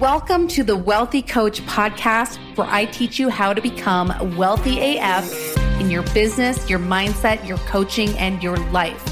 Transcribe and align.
Welcome 0.00 0.48
to 0.48 0.64
the 0.64 0.78
Wealthy 0.78 1.20
Coach 1.20 1.60
podcast, 1.66 2.38
where 2.56 2.66
I 2.70 2.86
teach 2.86 3.18
you 3.18 3.28
how 3.28 3.52
to 3.52 3.60
become 3.60 4.34
wealthy 4.34 4.96
AF 4.96 5.30
in 5.78 5.90
your 5.90 6.04
business, 6.14 6.70
your 6.70 6.78
mindset, 6.78 7.46
your 7.46 7.58
coaching, 7.58 8.16
and 8.16 8.42
your 8.42 8.56
life. 8.70 9.04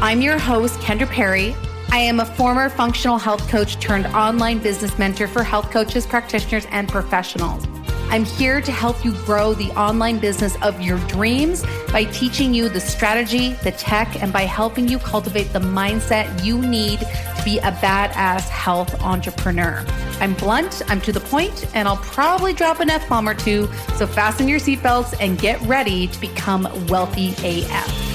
I'm 0.00 0.22
your 0.22 0.38
host, 0.38 0.80
Kendra 0.80 1.06
Perry. 1.06 1.54
I 1.90 1.98
am 1.98 2.18
a 2.18 2.24
former 2.24 2.70
functional 2.70 3.18
health 3.18 3.46
coach 3.50 3.78
turned 3.78 4.06
online 4.06 4.60
business 4.60 4.98
mentor 4.98 5.28
for 5.28 5.44
health 5.44 5.70
coaches, 5.70 6.06
practitioners, 6.06 6.66
and 6.70 6.88
professionals. 6.88 7.66
I'm 8.08 8.24
here 8.24 8.62
to 8.62 8.72
help 8.72 9.04
you 9.04 9.12
grow 9.24 9.52
the 9.52 9.70
online 9.70 10.18
business 10.18 10.56
of 10.62 10.80
your 10.80 10.98
dreams 11.08 11.62
by 11.92 12.04
teaching 12.04 12.54
you 12.54 12.70
the 12.70 12.80
strategy, 12.80 13.52
the 13.64 13.72
tech, 13.72 14.22
and 14.22 14.32
by 14.32 14.42
helping 14.42 14.88
you 14.88 14.98
cultivate 14.98 15.52
the 15.52 15.60
mindset 15.60 16.42
you 16.42 16.58
need 16.58 17.00
be 17.44 17.58
a 17.58 17.72
badass 17.72 18.48
health 18.48 19.00
entrepreneur. 19.02 19.84
I'm 20.20 20.34
blunt, 20.34 20.82
I'm 20.88 21.00
to 21.02 21.12
the 21.12 21.20
point, 21.20 21.66
and 21.74 21.88
I'll 21.88 21.96
probably 21.96 22.52
drop 22.52 22.80
an 22.80 22.90
F 22.90 23.08
bomb 23.08 23.28
or 23.28 23.34
two. 23.34 23.68
So 23.96 24.06
fasten 24.06 24.48
your 24.48 24.60
seatbelts 24.60 25.14
and 25.20 25.38
get 25.38 25.60
ready 25.62 26.06
to 26.06 26.20
become 26.20 26.68
wealthy 26.86 27.34
AF. 27.42 28.12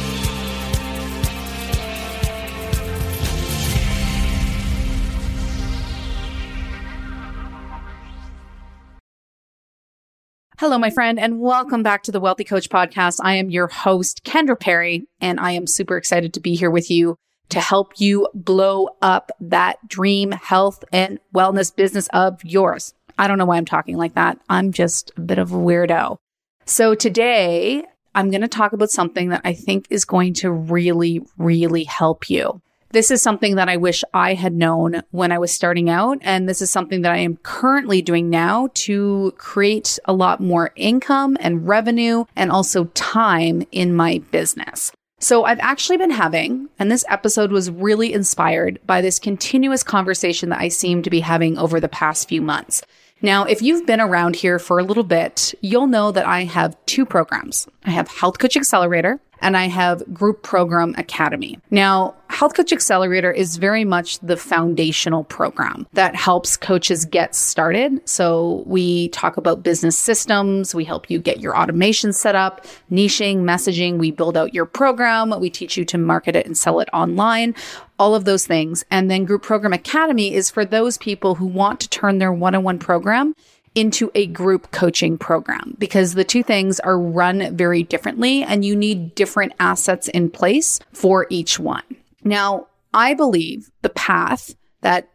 Hello, 10.60 10.80
my 10.80 10.90
friend, 10.90 11.20
and 11.20 11.40
welcome 11.40 11.84
back 11.84 12.02
to 12.04 12.12
the 12.12 12.20
Wealthy 12.20 12.44
Coach 12.44 12.68
Podcast. 12.68 13.20
I 13.22 13.36
am 13.36 13.52
your 13.52 13.68
host, 13.68 14.24
Kendra 14.24 14.60
Perry, 14.60 15.08
and 15.22 15.40
I 15.40 15.52
am 15.52 15.68
super 15.68 15.98
excited 15.98 16.34
to 16.34 16.40
be 16.40 16.56
here 16.56 16.72
with 16.72 16.90
you 16.90 17.18
to 17.50 17.60
help 17.60 17.94
you 17.98 18.28
blow 18.34 18.90
up 19.02 19.32
that 19.40 19.88
dream 19.88 20.32
health 20.32 20.84
and 20.92 21.20
wellness 21.34 21.76
business 21.76 22.08
of 22.14 22.44
yours. 22.44 22.94
I 23.18 23.28
don't 23.28 23.38
know 23.38 23.46
why 23.46 23.58
I'm 23.58 23.66
talking 23.66 23.98
like 23.98 24.16
that. 24.16 24.40
I'm 24.50 24.72
just 24.72 25.12
a 25.18 25.22
bit 25.22 25.40
of 25.40 25.52
a 25.52 25.56
weirdo. 25.56 26.18
So 26.66 26.96
today 26.96 27.86
I'm 28.14 28.30
going 28.30 28.42
to 28.42 28.48
talk 28.48 28.74
about 28.74 28.92
something 28.92 29.30
that 29.30 29.42
I 29.44 29.54
think 29.54 29.88
is 29.90 30.06
going 30.06 30.34
to 30.36 30.52
really, 30.52 31.22
really 31.38 31.84
help 31.84 32.30
you. 32.30 32.62
This 32.92 33.12
is 33.12 33.22
something 33.22 33.56
that 33.56 33.68
I 33.68 33.78
wish 33.78 34.04
I 34.14 34.34
had 34.34 34.54
known 34.54 35.02
when 35.12 35.32
I 35.32 35.40
was 35.40 35.52
starting 35.52 35.90
out. 35.90 36.20
And 36.22 36.48
this 36.48 36.62
is 36.62 36.70
something 36.70 37.02
that 37.02 37.12
I 37.12 37.18
am 37.18 37.38
currently 37.38 38.02
doing 38.02 38.30
now 38.30 38.70
to 38.74 39.34
create 39.38 40.00
a 40.06 40.14
lot 40.14 40.40
more 40.40 40.72
income 40.76 41.38
and 41.40 41.68
revenue 41.68 42.26
and 42.36 42.50
also 42.50 42.86
time 42.94 43.64
in 43.72 43.94
my 43.94 44.20
business. 44.32 44.92
So 45.20 45.46
I've 45.46 45.60
actually 45.60 45.98
been 45.98 46.12
having, 46.12 46.70
and 46.78 46.92
this 46.92 47.04
episode 47.10 47.52
was 47.52 47.72
really 47.72 48.14
inspired 48.14 48.80
by 48.86 49.02
this 49.02 49.18
continuous 49.18 49.82
conversation 49.82 50.50
that 50.50 50.62
I 50.62 50.68
seem 50.68 51.02
to 51.02 51.10
be 51.10 51.22
having 51.22 51.58
over 51.58 51.80
the 51.80 51.90
past 51.90 52.30
few 52.30 52.40
months. 52.40 52.84
Now, 53.20 53.46
if 53.46 53.64
you've 53.64 53.88
been 53.88 54.00
around 54.00 54.36
here 54.36 54.60
for 54.60 54.78
a 54.78 54.84
little 54.84 55.04
bit, 55.04 55.56
you'll 55.62 55.88
know 55.88 56.12
that 56.12 56.28
I 56.28 56.44
have 56.44 56.78
two 56.86 57.04
programs. 57.04 57.68
I 57.84 57.90
have 57.90 58.08
Health 58.08 58.38
Coach 58.38 58.56
Accelerator 58.56 59.20
and 59.48 59.56
I 59.56 59.70
have 59.70 60.04
Group 60.14 60.44
Program 60.44 60.94
Academy. 60.98 61.58
Now, 61.72 62.16
Health 62.28 62.54
Coach 62.54 62.74
Accelerator 62.74 63.32
is 63.32 63.56
very 63.56 63.86
much 63.86 64.20
the 64.20 64.36
foundational 64.36 65.24
program 65.24 65.88
that 65.94 66.18
helps 66.18 66.58
coaches 66.58 67.06
get 67.06 67.34
started. 67.34 68.02
So 68.04 68.64
we 68.66 69.08
talk 69.10 69.38
about 69.38 69.64
business 69.64 69.98
systems. 69.98 70.76
We 70.76 70.84
help 70.84 71.10
you 71.10 71.20
get 71.20 71.40
your 71.40 71.58
automation 71.58 72.12
set 72.12 72.36
up, 72.36 72.66
niching, 72.92 73.44
messaging. 73.44 73.98
We 73.98 74.12
build 74.12 74.36
out 74.36 74.54
your 74.54 74.66
program. 74.66 75.34
We 75.40 75.50
teach 75.50 75.78
you 75.78 75.86
to 75.86 75.98
market 75.98 76.36
it 76.36 76.46
and 76.46 76.58
sell 76.58 76.82
it 76.82 76.90
online, 76.92 77.56
all 77.98 78.16
of 78.16 78.26
those 78.26 78.46
things. 78.46 78.84
And 78.92 79.10
then 79.10 79.24
Group 79.24 79.44
Program 79.44 79.72
Academy 79.72 80.34
is 80.34 80.50
for 80.50 80.66
those 80.66 80.98
people 80.98 81.36
who 81.36 81.46
want 81.46 81.80
to 81.80 81.90
turn 81.90 82.18
their 82.18 82.34
one-on-one 82.34 82.80
program 82.80 83.34
into 83.78 84.10
a 84.16 84.26
group 84.26 84.72
coaching 84.72 85.20
program 85.20 85.76
because 85.78 86.16
the 86.16 86.24
two 86.24 86.42
things 86.42 86.80
are 86.80 87.00
run 87.00 87.56
very 87.56 87.84
differently 87.84 88.42
and 88.42 88.66
you 88.66 88.76
need 88.76 89.14
different 89.14 89.54
assets 89.60 90.08
in 90.08 90.32
place 90.32 90.80
for 90.94 91.28
each 91.30 91.60
one. 91.60 91.84
Now, 92.24 92.66
I 92.92 93.14
believe 93.14 93.70
the 93.84 93.90
path 93.90 94.56
that 94.82 95.10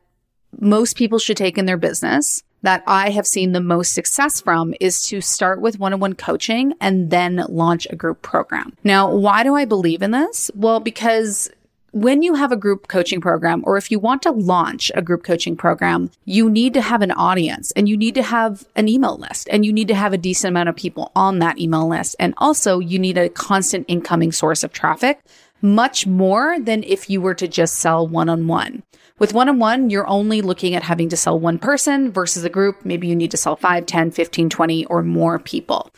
most 0.61 0.97
people 0.97 1.19
should 1.19 1.37
take 1.37 1.59
in 1.59 1.67
their 1.67 1.77
business 1.77 2.45
that 2.63 2.85
I 2.87 3.11
have 3.11 3.27
seen 3.27 3.51
the 3.51 3.61
most 3.61 3.95
success 3.95 4.41
from 4.41 4.75
is 4.81 5.03
to 5.09 5.21
start 5.21 5.61
with 5.61 5.81
one 5.81 5.93
on 5.93 5.99
one 5.99 6.15
coaching 6.15 6.75
and 6.81 7.11
then 7.11 7.45
launch 7.49 7.89
a 7.91 7.97
group 7.97 8.23
program. 8.23 8.77
Now, 8.85 9.13
why 9.13 9.43
do 9.43 9.57
I 9.57 9.65
believe 9.65 10.03
in 10.03 10.13
this? 10.13 10.53
Well, 10.55 10.79
because 10.79 11.51
when 11.93 12.23
you 12.23 12.35
have 12.35 12.51
a 12.51 12.57
group 12.57 12.89
coaching 12.89 13.21
program, 13.21 13.63
or 13.67 13.77
if 13.77 13.91
you 13.91 13.99
want 13.99 14.23
to 14.23 14.31
launch 14.31 14.91
a 14.95 15.03
group 15.03 15.23
coaching 15.23 15.57
program, 15.57 16.11
you 16.25 16.49
need 16.49 16.73
to 16.73 16.81
have 16.81 17.03
an 17.03 17.13
audience 17.13 17.71
and 17.73 17.87
you 17.87 17.99
need 17.99 18.15
to 18.15 18.23
have 18.23 18.67
an 18.77 18.89
email 18.89 19.19
list 19.19 19.47
and 19.51 19.67
you 19.67 19.73
need 19.73 19.89
to 19.89 19.95
have 19.95 20.15
a 20.15 20.19
decent 20.19 20.51
amount 20.51 20.71
of 20.71 20.77
people 20.77 21.13
on 21.15 21.39
that 21.39 21.59
email 21.59 21.87
list. 21.87 22.17
And 22.19 22.33
also 22.39 22.79
you 22.79 22.99
need 22.99 23.19
a 23.19 23.29
constant 23.29 23.85
incoming 23.89 24.33
source 24.33 24.65
of 24.65 24.73
traffic, 24.73 25.21
much 25.61 26.07
more 26.07 26.59
than 26.59 26.83
if 26.83 27.11
you 27.11 27.21
were 27.21 27.35
to 27.35 27.47
just 27.47 27.75
sell 27.75 28.09
one 28.09 28.31
on 28.31 28.47
one. 28.47 28.83
With 29.19 29.35
one 29.35 29.51
on 29.51 29.59
one, 29.59 29.91
you're 29.91 30.09
only 30.09 30.41
looking 30.41 30.75
at 30.75 30.83
having 30.83 31.11
to 31.11 31.17
sell 31.17 31.39
one 31.39 31.59
person 31.59 32.11
versus 32.11 32.43
a 32.43 32.51
group. 32.51 32.87
Maybe 32.87 33.07
you 33.07 33.15
need 33.15 33.31
to 33.33 33.37
sell 33.37 33.55
5, 33.55 33.85
10, 33.85 34.11
15, 34.11 34.49
20 34.49 34.87
or 34.87 35.03
more 35.03 35.39
people. 35.39 35.91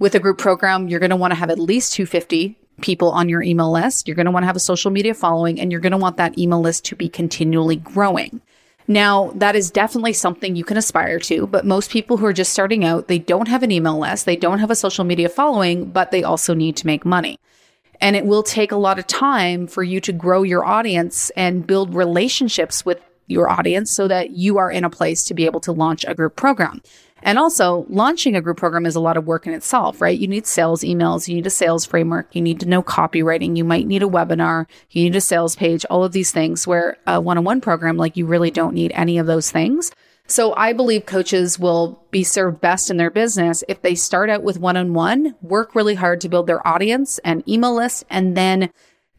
With 0.00 0.16
a 0.16 0.20
group 0.20 0.38
program, 0.38 0.88
you're 0.88 1.00
going 1.00 1.10
to 1.10 1.16
want 1.16 1.30
to 1.30 1.36
have 1.36 1.48
at 1.48 1.60
least 1.60 1.92
250 1.94 2.58
people 2.80 3.10
on 3.10 3.28
your 3.28 3.42
email 3.42 3.70
list. 3.70 4.06
You're 4.06 4.14
going 4.14 4.26
to 4.26 4.30
want 4.30 4.42
to 4.42 4.48
have 4.48 4.56
a 4.56 4.60
social 4.60 4.90
media 4.90 5.14
following 5.14 5.60
and 5.60 5.70
you're 5.70 5.80
going 5.80 5.92
to 5.92 5.98
want 5.98 6.16
that 6.16 6.38
email 6.38 6.60
list 6.60 6.84
to 6.86 6.96
be 6.96 7.08
continually 7.08 7.76
growing. 7.76 8.40
Now, 8.90 9.32
that 9.34 9.54
is 9.54 9.70
definitely 9.70 10.14
something 10.14 10.56
you 10.56 10.64
can 10.64 10.78
aspire 10.78 11.18
to, 11.20 11.46
but 11.46 11.66
most 11.66 11.90
people 11.90 12.16
who 12.16 12.24
are 12.24 12.32
just 12.32 12.52
starting 12.52 12.86
out, 12.86 13.06
they 13.06 13.18
don't 13.18 13.48
have 13.48 13.62
an 13.62 13.70
email 13.70 13.98
list, 13.98 14.24
they 14.24 14.36
don't 14.36 14.60
have 14.60 14.70
a 14.70 14.74
social 14.74 15.04
media 15.04 15.28
following, 15.28 15.90
but 15.90 16.10
they 16.10 16.22
also 16.22 16.54
need 16.54 16.74
to 16.78 16.86
make 16.86 17.04
money. 17.04 17.38
And 18.00 18.16
it 18.16 18.24
will 18.24 18.42
take 18.42 18.72
a 18.72 18.76
lot 18.76 18.98
of 18.98 19.06
time 19.06 19.66
for 19.66 19.82
you 19.82 20.00
to 20.00 20.12
grow 20.12 20.42
your 20.42 20.64
audience 20.64 21.30
and 21.30 21.66
build 21.66 21.94
relationships 21.94 22.86
with 22.86 22.98
your 23.26 23.50
audience 23.50 23.90
so 23.90 24.08
that 24.08 24.30
you 24.30 24.56
are 24.56 24.70
in 24.70 24.84
a 24.84 24.90
place 24.90 25.22
to 25.24 25.34
be 25.34 25.44
able 25.44 25.60
to 25.60 25.72
launch 25.72 26.04
a 26.06 26.14
group 26.14 26.34
program. 26.34 26.80
And 27.22 27.38
also, 27.38 27.86
launching 27.88 28.36
a 28.36 28.40
group 28.40 28.56
program 28.56 28.86
is 28.86 28.94
a 28.94 29.00
lot 29.00 29.16
of 29.16 29.26
work 29.26 29.46
in 29.46 29.52
itself, 29.52 30.00
right? 30.00 30.18
You 30.18 30.28
need 30.28 30.46
sales 30.46 30.82
emails, 30.82 31.28
you 31.28 31.34
need 31.34 31.46
a 31.46 31.50
sales 31.50 31.84
framework, 31.84 32.34
you 32.34 32.40
need 32.40 32.60
to 32.60 32.68
know 32.68 32.82
copywriting, 32.82 33.56
you 33.56 33.64
might 33.64 33.86
need 33.86 34.02
a 34.02 34.08
webinar, 34.08 34.66
you 34.90 35.04
need 35.04 35.16
a 35.16 35.20
sales 35.20 35.56
page, 35.56 35.84
all 35.86 36.04
of 36.04 36.12
these 36.12 36.30
things. 36.30 36.66
Where 36.66 36.96
a 37.06 37.20
one 37.20 37.38
on 37.38 37.44
one 37.44 37.60
program, 37.60 37.96
like 37.96 38.16
you 38.16 38.26
really 38.26 38.50
don't 38.50 38.74
need 38.74 38.92
any 38.94 39.18
of 39.18 39.26
those 39.26 39.50
things. 39.50 39.90
So 40.30 40.54
I 40.56 40.74
believe 40.74 41.06
coaches 41.06 41.58
will 41.58 42.04
be 42.10 42.22
served 42.22 42.60
best 42.60 42.90
in 42.90 42.98
their 42.98 43.10
business 43.10 43.64
if 43.66 43.80
they 43.80 43.94
start 43.94 44.28
out 44.28 44.42
with 44.42 44.60
one 44.60 44.76
on 44.76 44.92
one, 44.92 45.34
work 45.40 45.74
really 45.74 45.94
hard 45.94 46.20
to 46.20 46.28
build 46.28 46.46
their 46.46 46.66
audience 46.68 47.18
and 47.24 47.48
email 47.48 47.74
list, 47.74 48.04
and 48.10 48.36
then 48.36 48.70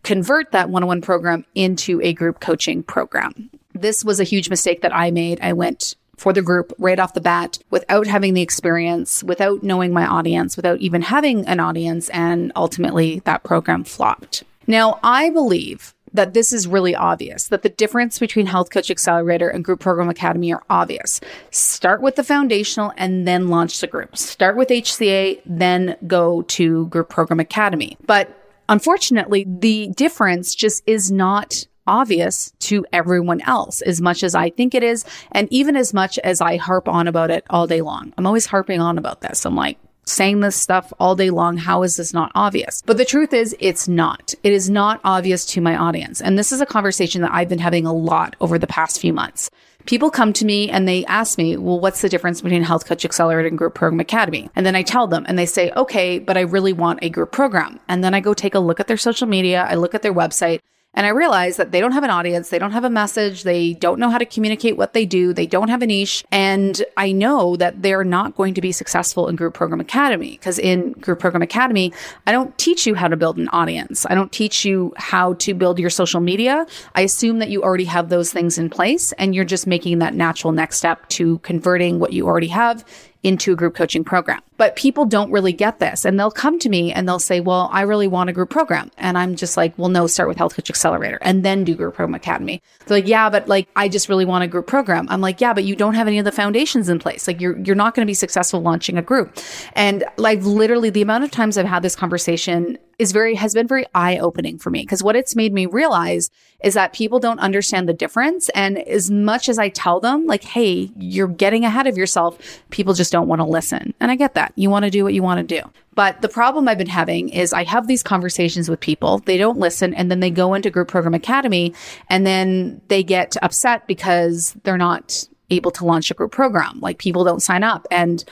convert 0.03 0.51
that 0.51 0.69
one 0.69 0.83
on 0.83 0.87
one 0.87 1.01
program 1.01 1.45
into 1.55 1.99
a 2.01 2.13
group 2.13 2.39
coaching 2.39 2.83
program. 2.83 3.49
This 3.73 4.05
was 4.05 4.19
a 4.19 4.23
huge 4.23 4.51
mistake 4.51 4.81
that 4.83 4.95
I 4.95 5.09
made. 5.09 5.39
I 5.41 5.53
went 5.53 5.95
for 6.19 6.33
the 6.33 6.41
group 6.41 6.73
right 6.77 6.99
off 6.99 7.13
the 7.13 7.21
bat 7.21 7.57
without 7.69 8.05
having 8.05 8.33
the 8.33 8.41
experience, 8.41 9.23
without 9.23 9.63
knowing 9.63 9.93
my 9.93 10.05
audience, 10.05 10.57
without 10.57 10.79
even 10.79 11.01
having 11.01 11.47
an 11.47 11.59
audience. 11.59 12.09
And 12.09 12.51
ultimately, 12.55 13.21
that 13.25 13.43
program 13.43 13.83
flopped. 13.83 14.43
Now, 14.67 14.99
I 15.01 15.29
believe 15.29 15.95
that 16.13 16.33
this 16.33 16.51
is 16.51 16.67
really 16.67 16.95
obvious, 16.95 17.47
that 17.47 17.61
the 17.61 17.69
difference 17.69 18.19
between 18.19 18.47
Health 18.47 18.71
Coach 18.71 18.91
Accelerator 18.91 19.47
and 19.47 19.63
Group 19.63 19.79
Program 19.79 20.09
Academy 20.09 20.51
are 20.51 20.63
obvious. 20.69 21.21
Start 21.51 22.01
with 22.01 22.15
the 22.15 22.23
foundational 22.23 22.91
and 22.97 23.27
then 23.27 23.47
launch 23.47 23.79
the 23.79 23.87
group. 23.87 24.17
Start 24.17 24.57
with 24.57 24.69
HCA, 24.69 25.39
then 25.45 25.95
go 26.07 26.41
to 26.43 26.87
Group 26.87 27.09
Program 27.09 27.39
Academy. 27.39 27.97
But 28.05 28.35
unfortunately, 28.67 29.45
the 29.47 29.89
difference 29.95 30.55
just 30.55 30.83
is 30.85 31.11
not 31.11 31.65
obvious 31.89 32.53
to 32.59 32.85
everyone 32.93 33.41
else 33.41 33.81
as 33.81 33.99
much 33.99 34.23
as 34.23 34.35
I 34.35 34.51
think 34.51 34.75
it 34.75 34.83
is. 34.83 35.03
And 35.31 35.51
even 35.51 35.75
as 35.75 35.93
much 35.93 36.19
as 36.19 36.39
I 36.39 36.57
harp 36.57 36.87
on 36.87 37.07
about 37.07 37.31
it 37.31 37.43
all 37.49 37.67
day 37.67 37.81
long. 37.81 38.13
I'm 38.17 38.27
always 38.27 38.45
harping 38.45 38.79
on 38.79 38.97
about 38.97 39.21
this. 39.21 39.45
I'm 39.45 39.55
like, 39.55 39.77
saying 40.09 40.39
this 40.39 40.55
stuff 40.55 40.91
all 40.99 41.15
day 41.15 41.29
long. 41.29 41.57
How 41.57 41.83
is 41.83 41.97
this 41.97 42.13
not 42.13 42.31
obvious? 42.35 42.81
But 42.85 42.97
the 42.97 43.05
truth 43.05 43.33
is, 43.33 43.55
it's 43.59 43.87
not. 43.87 44.33
It 44.43 44.53
is 44.53 44.69
not 44.69 44.99
obvious 45.03 45.45
to 45.47 45.61
my 45.61 45.77
audience. 45.77 46.21
And 46.21 46.37
this 46.37 46.51
is 46.51 46.61
a 46.61 46.65
conversation 46.65 47.21
that 47.21 47.31
I've 47.33 47.49
been 47.49 47.59
having 47.59 47.85
a 47.85 47.93
lot 47.93 48.35
over 48.41 48.57
the 48.57 48.67
past 48.67 48.99
few 48.99 49.13
months. 49.13 49.49
People 49.85 50.11
come 50.11 50.33
to 50.33 50.45
me 50.45 50.69
and 50.69 50.87
they 50.87 51.05
ask 51.05 51.37
me, 51.37 51.57
well, 51.57 51.79
what's 51.79 52.01
the 52.01 52.09
difference 52.09 52.41
between 52.41 52.63
Health 52.63 52.85
Coach 52.85 53.05
Accelerator 53.05 53.47
and 53.47 53.57
Group 53.57 53.75
Program 53.75 53.99
Academy? 53.99 54.49
And 54.55 54.65
then 54.65 54.75
I 54.75 54.83
tell 54.83 55.07
them 55.07 55.25
and 55.27 55.39
they 55.39 55.45
say, 55.45 55.71
okay, 55.71 56.19
but 56.19 56.37
I 56.37 56.41
really 56.41 56.73
want 56.73 56.99
a 57.01 57.09
group 57.09 57.31
program. 57.31 57.79
And 57.87 58.03
then 58.03 58.13
I 58.13 58.19
go 58.19 58.33
take 58.33 58.55
a 58.55 58.59
look 58.59 58.79
at 58.79 58.87
their 58.87 58.97
social 58.97 59.27
media. 59.27 59.65
I 59.67 59.75
look 59.75 59.95
at 59.95 60.01
their 60.01 60.13
website 60.13 60.59
And 60.95 61.05
I 61.05 61.09
realize 61.09 61.57
that 61.57 61.71
they 61.71 61.79
don't 61.79 61.91
have 61.91 62.03
an 62.03 62.09
audience, 62.09 62.49
they 62.49 62.57
don't 62.57 62.71
have 62.71 62.83
a 62.83 62.89
message, 62.89 63.43
they 63.43 63.73
don't 63.75 63.99
know 63.99 64.09
how 64.09 64.17
to 64.17 64.25
communicate 64.25 64.75
what 64.75 64.93
they 64.93 65.05
do, 65.05 65.33
they 65.33 65.45
don't 65.45 65.69
have 65.69 65.83
a 65.83 65.85
niche. 65.85 66.25
And 66.31 66.83
I 66.97 67.11
know 67.11 67.55
that 67.57 67.83
they're 67.83 68.03
not 68.03 68.35
going 68.35 68.55
to 68.55 68.61
be 68.61 68.71
successful 68.71 69.27
in 69.27 69.35
Group 69.35 69.53
Program 69.53 69.79
Academy 69.79 70.31
because 70.31 70.57
in 70.57 70.93
Group 70.93 71.19
Program 71.19 71.43
Academy, 71.43 71.93
I 72.25 72.31
don't 72.31 72.57
teach 72.57 72.87
you 72.87 72.95
how 72.95 73.07
to 73.07 73.15
build 73.15 73.37
an 73.37 73.49
audience. 73.49 74.07
I 74.09 74.15
don't 74.15 74.31
teach 74.31 74.65
you 74.65 74.91
how 74.97 75.33
to 75.35 75.53
build 75.53 75.77
your 75.77 75.91
social 75.91 76.21
media. 76.21 76.65
I 76.95 77.01
assume 77.01 77.37
that 77.39 77.49
you 77.49 77.61
already 77.61 77.85
have 77.85 78.09
those 78.09 78.33
things 78.33 78.57
in 78.57 78.69
place 78.69 79.11
and 79.13 79.35
you're 79.35 79.45
just 79.45 79.67
making 79.67 79.99
that 79.99 80.15
natural 80.15 80.53
next 80.53 80.77
step 80.77 81.07
to 81.09 81.37
converting 81.39 81.99
what 81.99 82.13
you 82.13 82.25
already 82.25 82.47
have 82.47 82.83
into 83.23 83.51
a 83.51 83.55
group 83.55 83.75
coaching 83.75 84.03
program. 84.03 84.41
But 84.57 84.75
people 84.75 85.05
don't 85.05 85.31
really 85.31 85.53
get 85.53 85.79
this 85.79 86.05
and 86.05 86.19
they'll 86.19 86.31
come 86.31 86.59
to 86.59 86.69
me 86.69 86.91
and 86.91 87.07
they'll 87.07 87.19
say, 87.19 87.39
well, 87.39 87.69
I 87.71 87.81
really 87.81 88.07
want 88.07 88.29
a 88.29 88.33
group 88.33 88.49
program. 88.49 88.91
And 88.97 89.17
I'm 89.17 89.35
just 89.35 89.57
like, 89.57 89.77
well, 89.77 89.89
no, 89.89 90.07
start 90.07 90.29
with 90.29 90.37
Health 90.37 90.55
Coach 90.55 90.69
Accelerator 90.69 91.17
and 91.21 91.43
then 91.43 91.63
do 91.63 91.75
Group 91.75 91.95
Program 91.95 92.15
Academy. 92.15 92.61
They're 92.85 92.97
like, 92.97 93.07
yeah, 93.07 93.29
but 93.29 93.47
like, 93.47 93.67
I 93.75 93.89
just 93.89 94.09
really 94.09 94.25
want 94.25 94.43
a 94.43 94.47
group 94.47 94.67
program. 94.67 95.07
I'm 95.09 95.21
like, 95.21 95.41
yeah, 95.41 95.53
but 95.53 95.63
you 95.63 95.75
don't 95.75 95.95
have 95.95 96.07
any 96.07 96.19
of 96.19 96.25
the 96.25 96.31
foundations 96.31 96.89
in 96.89 96.99
place. 96.99 97.27
Like 97.27 97.41
you're, 97.41 97.57
you're 97.59 97.75
not 97.75 97.95
going 97.95 98.05
to 98.05 98.09
be 98.09 98.13
successful 98.13 98.61
launching 98.61 98.97
a 98.97 99.01
group. 99.01 99.37
And 99.73 100.03
like 100.17 100.41
literally 100.41 100.89
the 100.89 101.01
amount 101.01 101.23
of 101.23 101.31
times 101.31 101.57
I've 101.57 101.65
had 101.65 101.83
this 101.83 101.95
conversation 101.95 102.77
is 102.99 103.11
very, 103.11 103.33
has 103.35 103.53
been 103.53 103.67
very 103.67 103.85
eye 103.95 104.17
opening 104.17 104.59
for 104.59 104.69
me 104.69 104.81
because 104.81 105.01
what 105.01 105.15
it's 105.15 105.35
made 105.35 105.53
me 105.53 105.65
realize 105.65 106.29
is 106.61 106.73
that 106.73 106.93
people 106.93 107.19
don't 107.19 107.39
understand 107.39 107.87
the 107.87 107.93
difference. 107.93 108.49
And 108.49 108.77
as 108.77 109.09
much 109.09 109.49
as 109.49 109.57
I 109.57 109.69
tell 109.69 109.99
them 109.99 110.25
like, 110.25 110.43
Hey, 110.43 110.91
you're 110.97 111.27
getting 111.27 111.65
ahead 111.65 111.87
of 111.87 111.97
yourself, 111.97 112.61
people 112.69 112.93
just 112.93 113.11
don't 113.11 113.27
want 113.27 113.39
to 113.39 113.45
listen. 113.45 113.93
And 113.99 114.11
I 114.11 114.15
get 114.15 114.35
that. 114.35 114.53
You 114.55 114.69
want 114.69 114.85
to 114.85 114.91
do 114.91 115.03
what 115.03 115.13
you 115.13 115.23
want 115.23 115.39
to 115.39 115.61
do. 115.61 115.67
But 115.95 116.21
the 116.21 116.29
problem 116.29 116.67
I've 116.67 116.77
been 116.77 116.87
having 116.87 117.29
is 117.29 117.53
I 117.53 117.63
have 117.63 117.87
these 117.87 118.03
conversations 118.03 118.69
with 118.69 118.79
people, 118.79 119.19
they 119.19 119.37
don't 119.37 119.57
listen, 119.57 119.93
and 119.93 120.09
then 120.11 120.19
they 120.19 120.29
go 120.29 120.53
into 120.53 120.69
Group 120.69 120.87
Program 120.87 121.13
Academy 121.13 121.73
and 122.09 122.25
then 122.25 122.81
they 122.87 123.03
get 123.03 123.35
upset 123.41 123.87
because 123.87 124.55
they're 124.63 124.77
not 124.77 125.27
able 125.49 125.71
to 125.71 125.85
launch 125.85 126.11
a 126.11 126.13
group 126.13 126.31
program. 126.31 126.79
Like 126.79 126.97
people 126.99 127.23
don't 127.23 127.41
sign 127.41 127.63
up. 127.63 127.87
And 127.91 128.23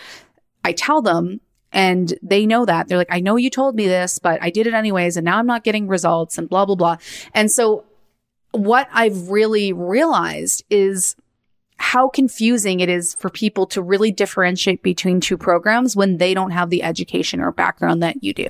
I 0.64 0.72
tell 0.72 1.02
them, 1.02 1.40
and 1.72 2.14
they 2.22 2.46
know 2.46 2.66
that. 2.66 2.88
They're 2.88 2.98
like, 2.98 3.12
I 3.12 3.20
know 3.20 3.36
you 3.36 3.50
told 3.50 3.76
me 3.76 3.88
this, 3.88 4.20
but 4.20 4.42
I 4.42 4.50
did 4.50 4.68
it 4.68 4.74
anyways, 4.74 5.18
and 5.18 5.26
now 5.26 5.38
I'm 5.38 5.48
not 5.48 5.64
getting 5.64 5.88
results 5.88 6.38
and 6.38 6.50
blah, 6.50 6.66
blah, 6.66 6.76
blah. 6.76 6.98
And 7.34 7.52
so 7.52 7.86
what 8.52 8.88
I've 8.92 9.30
really 9.30 9.74
realized 9.74 10.64
is 10.70 11.16
how 11.80 12.10
confusing 12.10 12.80
it 12.80 12.90
is 12.90 13.16
for 13.16 13.30
people 13.30 13.68
to 13.68 13.82
really 13.82 14.12
differentiate 14.12 14.82
between 14.82 15.20
two 15.20 15.38
programs 15.38 15.96
when 15.96 16.18
they 16.18 16.34
don't 16.34 16.52
have 16.52 16.70
the 16.72 16.82
education 16.82 17.40
or 17.40 17.52
background 17.52 18.02
that 18.02 18.24
you 18.24 18.34
do. 18.34 18.48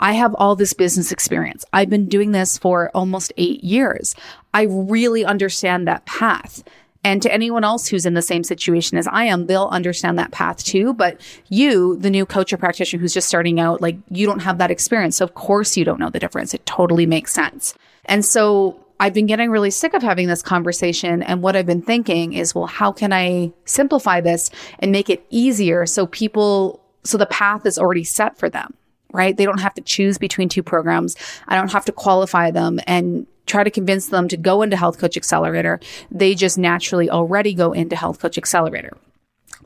I 0.00 0.14
have 0.14 0.34
all 0.34 0.56
this 0.56 0.72
business 0.72 1.12
experience. 1.12 1.64
I've 1.72 1.88
been 1.88 2.08
doing 2.08 2.32
this 2.32 2.58
for 2.58 2.90
almost 2.92 3.32
eight 3.36 3.62
years. 3.62 4.16
I 4.52 4.62
really 4.62 5.24
understand 5.24 5.86
that 5.86 6.04
path. 6.04 6.64
And 7.04 7.20
to 7.22 7.32
anyone 7.32 7.64
else 7.64 7.86
who's 7.86 8.06
in 8.06 8.14
the 8.14 8.22
same 8.22 8.42
situation 8.42 8.96
as 8.96 9.06
I 9.06 9.24
am, 9.24 9.46
they'll 9.46 9.68
understand 9.68 10.18
that 10.18 10.32
path 10.32 10.64
too. 10.64 10.94
But 10.94 11.20
you, 11.50 11.96
the 11.98 12.10
new 12.10 12.24
coach 12.24 12.52
or 12.52 12.56
practitioner 12.56 13.00
who's 13.00 13.12
just 13.12 13.28
starting 13.28 13.60
out, 13.60 13.82
like 13.82 13.96
you 14.10 14.26
don't 14.26 14.40
have 14.40 14.58
that 14.58 14.70
experience. 14.70 15.16
So 15.16 15.24
of 15.24 15.34
course 15.34 15.76
you 15.76 15.84
don't 15.84 16.00
know 16.00 16.08
the 16.08 16.18
difference. 16.18 16.54
It 16.54 16.64
totally 16.64 17.04
makes 17.04 17.32
sense. 17.32 17.74
And 18.06 18.24
so 18.24 18.80
I've 18.98 19.12
been 19.12 19.26
getting 19.26 19.50
really 19.50 19.70
sick 19.70 19.92
of 19.92 20.02
having 20.02 20.28
this 20.28 20.42
conversation. 20.42 21.22
And 21.22 21.42
what 21.42 21.56
I've 21.56 21.66
been 21.66 21.82
thinking 21.82 22.32
is, 22.32 22.54
well, 22.54 22.66
how 22.66 22.90
can 22.90 23.12
I 23.12 23.52
simplify 23.66 24.20
this 24.20 24.50
and 24.78 24.90
make 24.90 25.10
it 25.10 25.26
easier 25.30 25.84
so 25.84 26.06
people, 26.06 26.80
so 27.02 27.18
the 27.18 27.26
path 27.26 27.66
is 27.66 27.78
already 27.78 28.04
set 28.04 28.38
for 28.38 28.48
them, 28.48 28.72
right? 29.12 29.36
They 29.36 29.44
don't 29.44 29.60
have 29.60 29.74
to 29.74 29.82
choose 29.82 30.16
between 30.16 30.48
two 30.48 30.62
programs. 30.62 31.16
I 31.48 31.56
don't 31.56 31.72
have 31.72 31.84
to 31.86 31.92
qualify 31.92 32.50
them 32.50 32.80
and 32.86 33.26
try 33.46 33.64
to 33.64 33.70
convince 33.70 34.08
them 34.08 34.28
to 34.28 34.36
go 34.36 34.62
into 34.62 34.76
Health 34.76 34.98
Coach 34.98 35.16
Accelerator. 35.16 35.80
They 36.10 36.34
just 36.34 36.58
naturally 36.58 37.10
already 37.10 37.54
go 37.54 37.72
into 37.72 37.96
Health 37.96 38.20
Coach 38.20 38.38
Accelerator. 38.38 38.96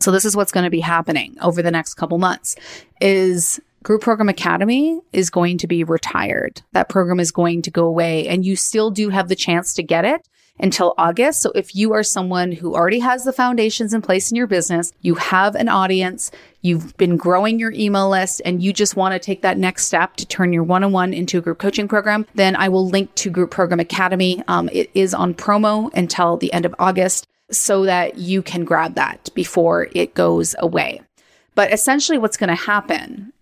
So 0.01 0.13
this 0.13 0.25
is 0.25 0.37
what's 0.37 0.53
going 0.53 0.65
to 0.65 0.71
be 0.71 0.81
happening 0.81 1.37
over 1.41 1.63
the 1.63 1.71
next 1.71 1.95
couple 1.95 2.19
months 2.19 2.57
is 3.01 3.61
Group 3.83 4.03
Program 4.03 4.29
Academy 4.29 5.01
is 5.13 5.31
going 5.31 5.59
to 5.59 5.67
be 5.67 5.85
retired. 5.85 6.63
That 6.73 6.89
program 6.89 7.21
is 7.21 7.33
going 7.33 7.63
to 7.63 7.71
go 7.71 7.87
away 7.87 8.29
and 8.29 8.45
you 8.45 8.57
still 8.57 8.91
do 8.91 9.09
have 9.09 9.29
the 9.29 9.37
chance 9.37 9.75
to 9.75 9.83
get 9.83 10.05
it 10.05 10.29
until 10.61 10.95
August. 10.99 11.41
So 11.41 11.53
if 11.55 11.75
you 11.75 11.93
are 11.93 12.03
someone 12.03 12.53
who 12.53 12.75
already 12.75 12.99
has 12.99 13.25
the 13.25 13.33
foundations 13.33 13.95
in 13.95 14.03
place 14.03 14.31
in 14.31 14.37
your 14.37 14.47
business, 14.47 14.93
you 15.01 15.15
have 15.15 15.55
an 15.55 15.69
audience, 15.69 16.31
you've 16.63 16.97
been 16.97 17.17
growing 17.17 17.59
your 17.59 17.73
email 17.73 18.11
list 18.11 18.43
and 18.45 18.63
you 18.63 18.73
just 18.73 18.97
want 18.97 19.13
to 19.13 19.19
take 19.19 19.43
that 19.43 19.59
next 19.59 19.87
step 19.87 20.17
to 20.17 20.27
turn 20.27 20.53
your 20.53 20.65
one-on-one 20.65 21.15
into 21.15 21.39
a 21.39 21.41
group 21.41 21.59
coaching 21.59 21.89
program, 21.89 22.27
then 22.35 22.57
I 22.57 22.69
will 22.69 22.89
link 22.89 23.15
to 23.17 23.31
Group 23.31 23.51
Program 23.51 23.81
Academy. 23.81 24.43
Um, 24.49 24.69
it 24.73 24.91
is 24.95 25.15
on 25.15 25.35
promo 25.35 25.93
until 25.95 26.37
the 26.37 26.53
end 26.53 26.67
of 26.67 26.75
August 26.79 27.27
so 27.51 27.85
that 27.85 28.19
you 28.19 28.43
can 28.43 28.65
grab 28.65 28.95
that 28.95 29.31
before 29.35 29.89
it 29.95 30.15
goes 30.15 30.55
away. 30.59 31.01
But 31.55 31.73
essentially 31.73 32.19
what's 32.19 32.37
going 32.37 32.49
to 32.49 32.55
happen 32.55 33.33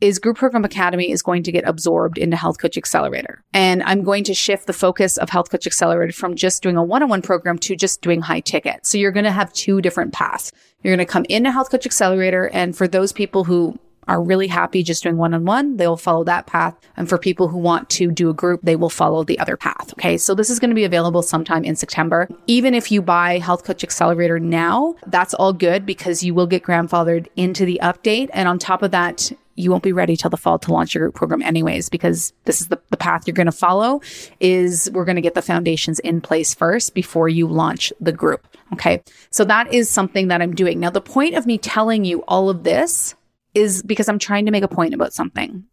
is 0.00 0.18
Group 0.18 0.36
Program 0.36 0.64
Academy 0.64 1.12
is 1.12 1.22
going 1.22 1.44
to 1.44 1.52
get 1.52 1.64
absorbed 1.64 2.18
into 2.18 2.36
Health 2.36 2.58
Coach 2.58 2.76
Accelerator. 2.76 3.44
And 3.54 3.84
I'm 3.84 4.02
going 4.02 4.24
to 4.24 4.34
shift 4.34 4.66
the 4.66 4.72
focus 4.72 5.16
of 5.16 5.30
Health 5.30 5.48
Coach 5.48 5.64
Accelerator 5.64 6.12
from 6.12 6.34
just 6.34 6.60
doing 6.60 6.76
a 6.76 6.82
one-on-one 6.82 7.22
program 7.22 7.56
to 7.58 7.76
just 7.76 8.00
doing 8.00 8.20
high 8.20 8.40
ticket. 8.40 8.84
So 8.84 8.98
you're 8.98 9.12
going 9.12 9.24
to 9.24 9.30
have 9.30 9.52
two 9.52 9.80
different 9.80 10.12
paths. 10.12 10.50
You're 10.82 10.94
going 10.96 11.06
to 11.06 11.12
come 11.12 11.26
into 11.28 11.50
Health 11.50 11.70
Coach 11.70 11.86
Accelerator. 11.86 12.48
And 12.52 12.76
for 12.76 12.88
those 12.88 13.12
people 13.12 13.44
who 13.44 13.78
are 14.08 14.20
really 14.20 14.48
happy 14.48 14.82
just 14.82 15.04
doing 15.04 15.16
one 15.16 15.32
on 15.32 15.44
one, 15.44 15.76
they 15.76 15.86
will 15.86 15.96
follow 15.96 16.24
that 16.24 16.46
path. 16.46 16.76
And 16.96 17.08
for 17.08 17.18
people 17.18 17.48
who 17.48 17.58
want 17.58 17.88
to 17.90 18.10
do 18.10 18.30
a 18.30 18.34
group, 18.34 18.60
they 18.62 18.74
will 18.74 18.90
follow 18.90 19.22
the 19.22 19.38
other 19.38 19.56
path. 19.56 19.92
Okay. 19.94 20.18
So 20.18 20.34
this 20.34 20.50
is 20.50 20.58
going 20.58 20.70
to 20.70 20.74
be 20.74 20.84
available 20.84 21.22
sometime 21.22 21.64
in 21.64 21.76
September. 21.76 22.28
Even 22.46 22.74
if 22.74 22.90
you 22.90 23.00
buy 23.00 23.38
Health 23.38 23.64
Coach 23.64 23.84
Accelerator 23.84 24.40
now, 24.40 24.96
that's 25.06 25.34
all 25.34 25.52
good 25.52 25.86
because 25.86 26.24
you 26.24 26.34
will 26.34 26.48
get 26.48 26.64
grandfathered 26.64 27.28
into 27.36 27.64
the 27.64 27.78
update. 27.82 28.28
And 28.32 28.48
on 28.48 28.58
top 28.58 28.82
of 28.82 28.90
that, 28.90 29.30
you 29.54 29.70
won't 29.70 29.82
be 29.82 29.92
ready 29.92 30.16
till 30.16 30.30
the 30.30 30.36
fall 30.36 30.58
to 30.58 30.72
launch 30.72 30.94
your 30.94 31.04
group 31.04 31.14
program 31.14 31.42
anyways, 31.42 31.88
because 31.88 32.32
this 32.44 32.60
is 32.60 32.68
the, 32.68 32.80
the 32.90 32.96
path 32.96 33.26
you're 33.26 33.34
going 33.34 33.46
to 33.46 33.52
follow 33.52 34.00
is 34.40 34.90
we're 34.92 35.04
going 35.04 35.16
to 35.16 35.22
get 35.22 35.34
the 35.34 35.42
foundations 35.42 35.98
in 36.00 36.20
place 36.20 36.54
first 36.54 36.94
before 36.94 37.28
you 37.28 37.46
launch 37.46 37.92
the 38.00 38.12
group. 38.12 38.46
Okay. 38.72 39.02
So 39.30 39.44
that 39.44 39.72
is 39.72 39.90
something 39.90 40.28
that 40.28 40.40
I'm 40.40 40.54
doing. 40.54 40.80
Now, 40.80 40.90
the 40.90 41.00
point 41.00 41.34
of 41.34 41.46
me 41.46 41.58
telling 41.58 42.04
you 42.04 42.20
all 42.28 42.48
of 42.48 42.64
this 42.64 43.14
is 43.54 43.82
because 43.82 44.08
I'm 44.08 44.18
trying 44.18 44.46
to 44.46 44.52
make 44.52 44.64
a 44.64 44.68
point 44.68 44.94
about 44.94 45.12
something. 45.12 45.64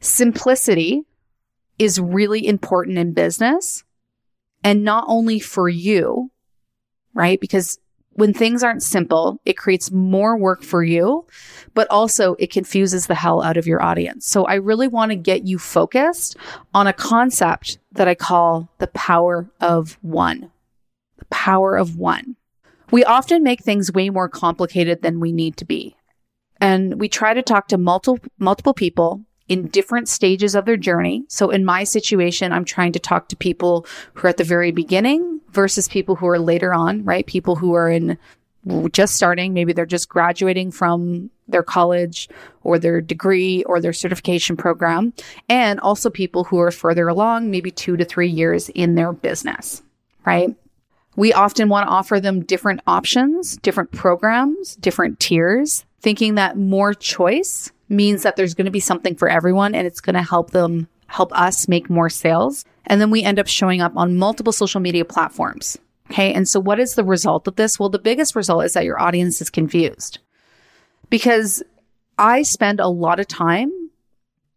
Simplicity 0.00 1.02
is 1.78 2.00
really 2.00 2.46
important 2.46 2.98
in 2.98 3.12
business 3.12 3.82
and 4.62 4.84
not 4.84 5.04
only 5.08 5.40
for 5.40 5.68
you, 5.68 6.30
right? 7.14 7.40
Because 7.40 7.78
when 8.16 8.32
things 8.32 8.64
aren't 8.64 8.82
simple, 8.82 9.40
it 9.44 9.56
creates 9.56 9.90
more 9.90 10.36
work 10.36 10.62
for 10.62 10.82
you, 10.82 11.26
but 11.74 11.86
also 11.90 12.34
it 12.38 12.50
confuses 12.50 13.06
the 13.06 13.14
hell 13.14 13.42
out 13.42 13.56
of 13.56 13.66
your 13.66 13.82
audience. 13.82 14.26
So 14.26 14.44
I 14.44 14.54
really 14.54 14.88
want 14.88 15.10
to 15.10 15.16
get 15.16 15.46
you 15.46 15.58
focused 15.58 16.36
on 16.74 16.86
a 16.86 16.92
concept 16.92 17.78
that 17.92 18.08
I 18.08 18.14
call 18.14 18.68
the 18.78 18.86
power 18.88 19.48
of 19.60 19.98
one. 20.00 20.50
The 21.18 21.26
power 21.26 21.76
of 21.76 21.96
one. 21.96 22.36
We 22.90 23.04
often 23.04 23.42
make 23.42 23.62
things 23.62 23.92
way 23.92 24.10
more 24.10 24.28
complicated 24.28 25.02
than 25.02 25.20
we 25.20 25.32
need 25.32 25.56
to 25.58 25.64
be. 25.64 25.96
And 26.58 26.98
we 26.98 27.08
try 27.08 27.34
to 27.34 27.42
talk 27.42 27.68
to 27.68 27.78
multiple, 27.78 28.18
multiple 28.38 28.72
people 28.72 29.22
in 29.48 29.68
different 29.68 30.08
stages 30.08 30.54
of 30.54 30.64
their 30.64 30.76
journey. 30.76 31.24
So 31.28 31.50
in 31.50 31.64
my 31.64 31.84
situation, 31.84 32.52
I'm 32.52 32.64
trying 32.64 32.92
to 32.92 32.98
talk 32.98 33.28
to 33.28 33.36
people 33.36 33.86
who 34.14 34.26
are 34.26 34.30
at 34.30 34.38
the 34.38 34.44
very 34.44 34.72
beginning 34.72 35.35
versus 35.50 35.88
people 35.88 36.16
who 36.16 36.26
are 36.26 36.38
later 36.38 36.74
on, 36.74 37.04
right? 37.04 37.26
People 37.26 37.56
who 37.56 37.74
are 37.74 37.90
in 37.90 38.18
just 38.92 39.14
starting. 39.14 39.54
Maybe 39.54 39.72
they're 39.72 39.86
just 39.86 40.08
graduating 40.08 40.72
from 40.72 41.30
their 41.48 41.62
college 41.62 42.28
or 42.64 42.78
their 42.78 43.00
degree 43.00 43.62
or 43.64 43.80
their 43.80 43.92
certification 43.92 44.56
program. 44.56 45.12
And 45.48 45.78
also 45.80 46.10
people 46.10 46.44
who 46.44 46.58
are 46.58 46.70
further 46.70 47.08
along, 47.08 47.50
maybe 47.50 47.70
two 47.70 47.96
to 47.96 48.04
three 48.04 48.28
years 48.28 48.68
in 48.70 48.94
their 48.94 49.12
business, 49.12 49.82
right? 50.24 50.54
We 51.14 51.32
often 51.32 51.68
want 51.68 51.86
to 51.86 51.92
offer 51.92 52.20
them 52.20 52.44
different 52.44 52.80
options, 52.86 53.56
different 53.56 53.92
programs, 53.92 54.76
different 54.76 55.20
tiers, 55.20 55.84
thinking 56.00 56.34
that 56.34 56.58
more 56.58 56.92
choice 56.92 57.70
means 57.88 58.22
that 58.24 58.36
there's 58.36 58.54
going 58.54 58.66
to 58.66 58.72
be 58.72 58.80
something 58.80 59.14
for 59.14 59.28
everyone 59.28 59.74
and 59.74 59.86
it's 59.86 60.00
going 60.00 60.14
to 60.14 60.22
help 60.22 60.50
them 60.50 60.88
help 61.06 61.32
us 61.32 61.68
make 61.68 61.90
more 61.90 62.10
sales. 62.10 62.64
And 62.86 63.00
then 63.00 63.10
we 63.10 63.22
end 63.22 63.38
up 63.38 63.48
showing 63.48 63.80
up 63.80 63.96
on 63.96 64.16
multiple 64.16 64.52
social 64.52 64.80
media 64.80 65.04
platforms. 65.04 65.78
Okay. 66.10 66.32
And 66.32 66.48
so 66.48 66.60
what 66.60 66.78
is 66.78 66.94
the 66.94 67.04
result 67.04 67.48
of 67.48 67.56
this? 67.56 67.78
Well, 67.78 67.88
the 67.88 67.98
biggest 67.98 68.36
result 68.36 68.64
is 68.64 68.74
that 68.74 68.84
your 68.84 69.00
audience 69.00 69.40
is 69.40 69.50
confused 69.50 70.18
because 71.10 71.62
I 72.18 72.42
spend 72.42 72.80
a 72.80 72.88
lot 72.88 73.20
of 73.20 73.26
time 73.26 73.70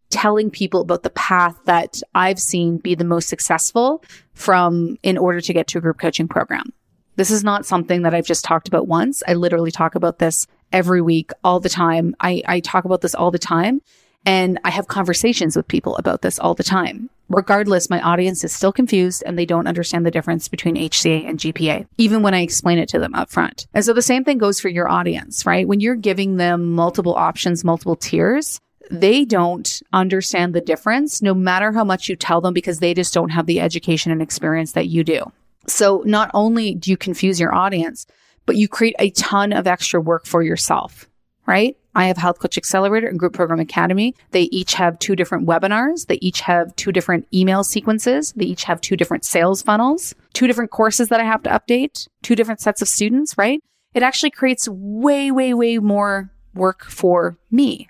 telling 0.09 0.49
people 0.49 0.81
about 0.81 1.03
the 1.03 1.09
path 1.11 1.59
that 1.65 2.01
I've 2.15 2.39
seen 2.39 2.77
be 2.77 2.95
the 2.95 3.03
most 3.03 3.29
successful 3.29 4.03
from 4.33 4.97
in 5.03 5.17
order 5.17 5.41
to 5.41 5.53
get 5.53 5.67
to 5.67 5.77
a 5.77 5.81
group 5.81 5.99
coaching 5.99 6.27
program. 6.27 6.73
This 7.15 7.31
is 7.31 7.43
not 7.43 7.65
something 7.65 8.03
that 8.03 8.13
I've 8.13 8.25
just 8.25 8.45
talked 8.45 8.67
about 8.67 8.87
once. 8.87 9.21
I 9.27 9.33
literally 9.33 9.71
talk 9.71 9.95
about 9.95 10.19
this 10.19 10.47
every 10.71 11.01
week, 11.01 11.31
all 11.43 11.59
the 11.59 11.69
time. 11.69 12.15
I, 12.19 12.41
I 12.47 12.59
talk 12.59 12.85
about 12.85 13.01
this 13.01 13.13
all 13.13 13.29
the 13.29 13.39
time. 13.39 13.81
And 14.29 14.59
I 14.63 14.69
have 14.69 14.87
conversations 14.87 15.55
with 15.55 15.67
people 15.67 15.95
about 15.97 16.21
this 16.21 16.37
all 16.37 16.53
the 16.53 16.63
time. 16.63 17.09
Regardless, 17.29 17.89
my 17.89 17.99
audience 17.99 18.43
is 18.43 18.53
still 18.53 18.71
confused 18.71 19.23
and 19.25 19.39
they 19.39 19.45
don't 19.45 19.65
understand 19.65 20.05
the 20.05 20.11
difference 20.11 20.47
between 20.47 20.75
HCA 20.75 21.27
and 21.27 21.39
GPA, 21.39 21.87
even 21.97 22.21
when 22.21 22.35
I 22.35 22.41
explain 22.41 22.77
it 22.77 22.89
to 22.89 22.99
them 22.99 23.15
up 23.15 23.31
front. 23.31 23.65
And 23.73 23.83
so 23.83 23.91
the 23.91 24.03
same 24.03 24.23
thing 24.23 24.37
goes 24.37 24.59
for 24.59 24.69
your 24.69 24.87
audience, 24.87 25.47
right? 25.47 25.67
When 25.67 25.79
you're 25.79 25.95
giving 25.95 26.37
them 26.37 26.73
multiple 26.73 27.15
options, 27.15 27.63
multiple 27.63 27.95
tiers, 27.95 28.59
they 28.91 29.25
don't 29.25 29.81
understand 29.93 30.53
the 30.53 30.61
difference 30.61 31.23
no 31.23 31.33
matter 31.33 31.71
how 31.71 31.83
much 31.83 32.07
you 32.07 32.15
tell 32.15 32.39
them 32.39 32.53
because 32.53 32.77
they 32.77 32.93
just 32.93 33.15
don't 33.15 33.29
have 33.29 33.47
the 33.47 33.59
education 33.59 34.11
and 34.11 34.21
experience 34.21 34.73
that 34.73 34.89
you 34.89 35.03
do. 35.03 35.23
So 35.65 36.03
not 36.05 36.29
only 36.35 36.75
do 36.75 36.91
you 36.91 36.97
confuse 36.97 37.39
your 37.39 37.55
audience, 37.55 38.05
but 38.45 38.57
you 38.57 38.67
create 38.67 38.95
a 38.99 39.09
ton 39.09 39.53
of 39.53 39.65
extra 39.65 39.99
work 39.99 40.27
for 40.27 40.43
yourself, 40.43 41.09
right? 41.47 41.78
I 41.95 42.05
have 42.05 42.17
Health 42.17 42.39
Coach 42.39 42.57
Accelerator 42.57 43.07
and 43.07 43.19
Group 43.19 43.33
Program 43.33 43.59
Academy. 43.59 44.15
They 44.31 44.43
each 44.43 44.75
have 44.75 44.99
two 44.99 45.15
different 45.15 45.47
webinars. 45.47 46.07
They 46.07 46.19
each 46.21 46.41
have 46.41 46.75
two 46.75 46.91
different 46.91 47.27
email 47.33 47.63
sequences. 47.63 48.33
They 48.35 48.45
each 48.45 48.63
have 48.65 48.81
two 48.81 48.95
different 48.95 49.25
sales 49.25 49.61
funnels, 49.61 50.13
two 50.33 50.47
different 50.47 50.71
courses 50.71 51.09
that 51.09 51.19
I 51.19 51.25
have 51.25 51.43
to 51.43 51.49
update, 51.49 52.07
two 52.21 52.35
different 52.35 52.61
sets 52.61 52.81
of 52.81 52.87
students, 52.87 53.37
right? 53.37 53.61
It 53.93 54.03
actually 54.03 54.31
creates 54.31 54.67
way, 54.69 55.31
way, 55.31 55.53
way 55.53 55.79
more 55.79 56.31
work 56.53 56.85
for 56.85 57.37
me 57.51 57.89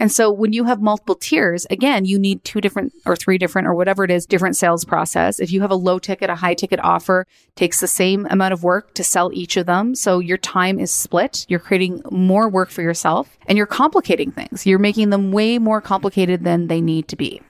and 0.00 0.10
so 0.10 0.32
when 0.32 0.54
you 0.54 0.64
have 0.64 0.80
multiple 0.80 1.14
tiers, 1.14 1.66
again, 1.68 2.06
you 2.06 2.18
need 2.18 2.42
two 2.42 2.62
different 2.62 2.94
or 3.04 3.14
three 3.14 3.36
different 3.36 3.68
or 3.68 3.74
whatever 3.74 4.02
it 4.02 4.10
is, 4.10 4.24
different 4.24 4.56
sales 4.56 4.82
process. 4.82 5.38
If 5.38 5.52
you 5.52 5.60
have 5.60 5.70
a 5.70 5.76
low 5.76 5.98
ticket, 5.98 6.30
a 6.30 6.34
high 6.34 6.54
ticket 6.54 6.80
offer, 6.82 7.26
takes 7.54 7.80
the 7.80 7.86
same 7.86 8.26
amount 8.30 8.54
of 8.54 8.64
work 8.64 8.94
to 8.94 9.04
sell 9.04 9.30
each 9.34 9.58
of 9.58 9.66
them. 9.66 9.94
So 9.94 10.18
your 10.18 10.38
time 10.38 10.80
is 10.80 10.90
split. 10.90 11.44
You're 11.50 11.60
creating 11.60 12.02
more 12.10 12.48
work 12.48 12.70
for 12.70 12.80
yourself 12.80 13.36
and 13.46 13.58
you're 13.58 13.66
complicating 13.66 14.32
things. 14.32 14.66
You're 14.66 14.78
making 14.78 15.10
them 15.10 15.32
way 15.32 15.58
more 15.58 15.82
complicated 15.82 16.44
than 16.44 16.68
they 16.68 16.80
need 16.80 17.06
to 17.08 17.16
be 17.16 17.42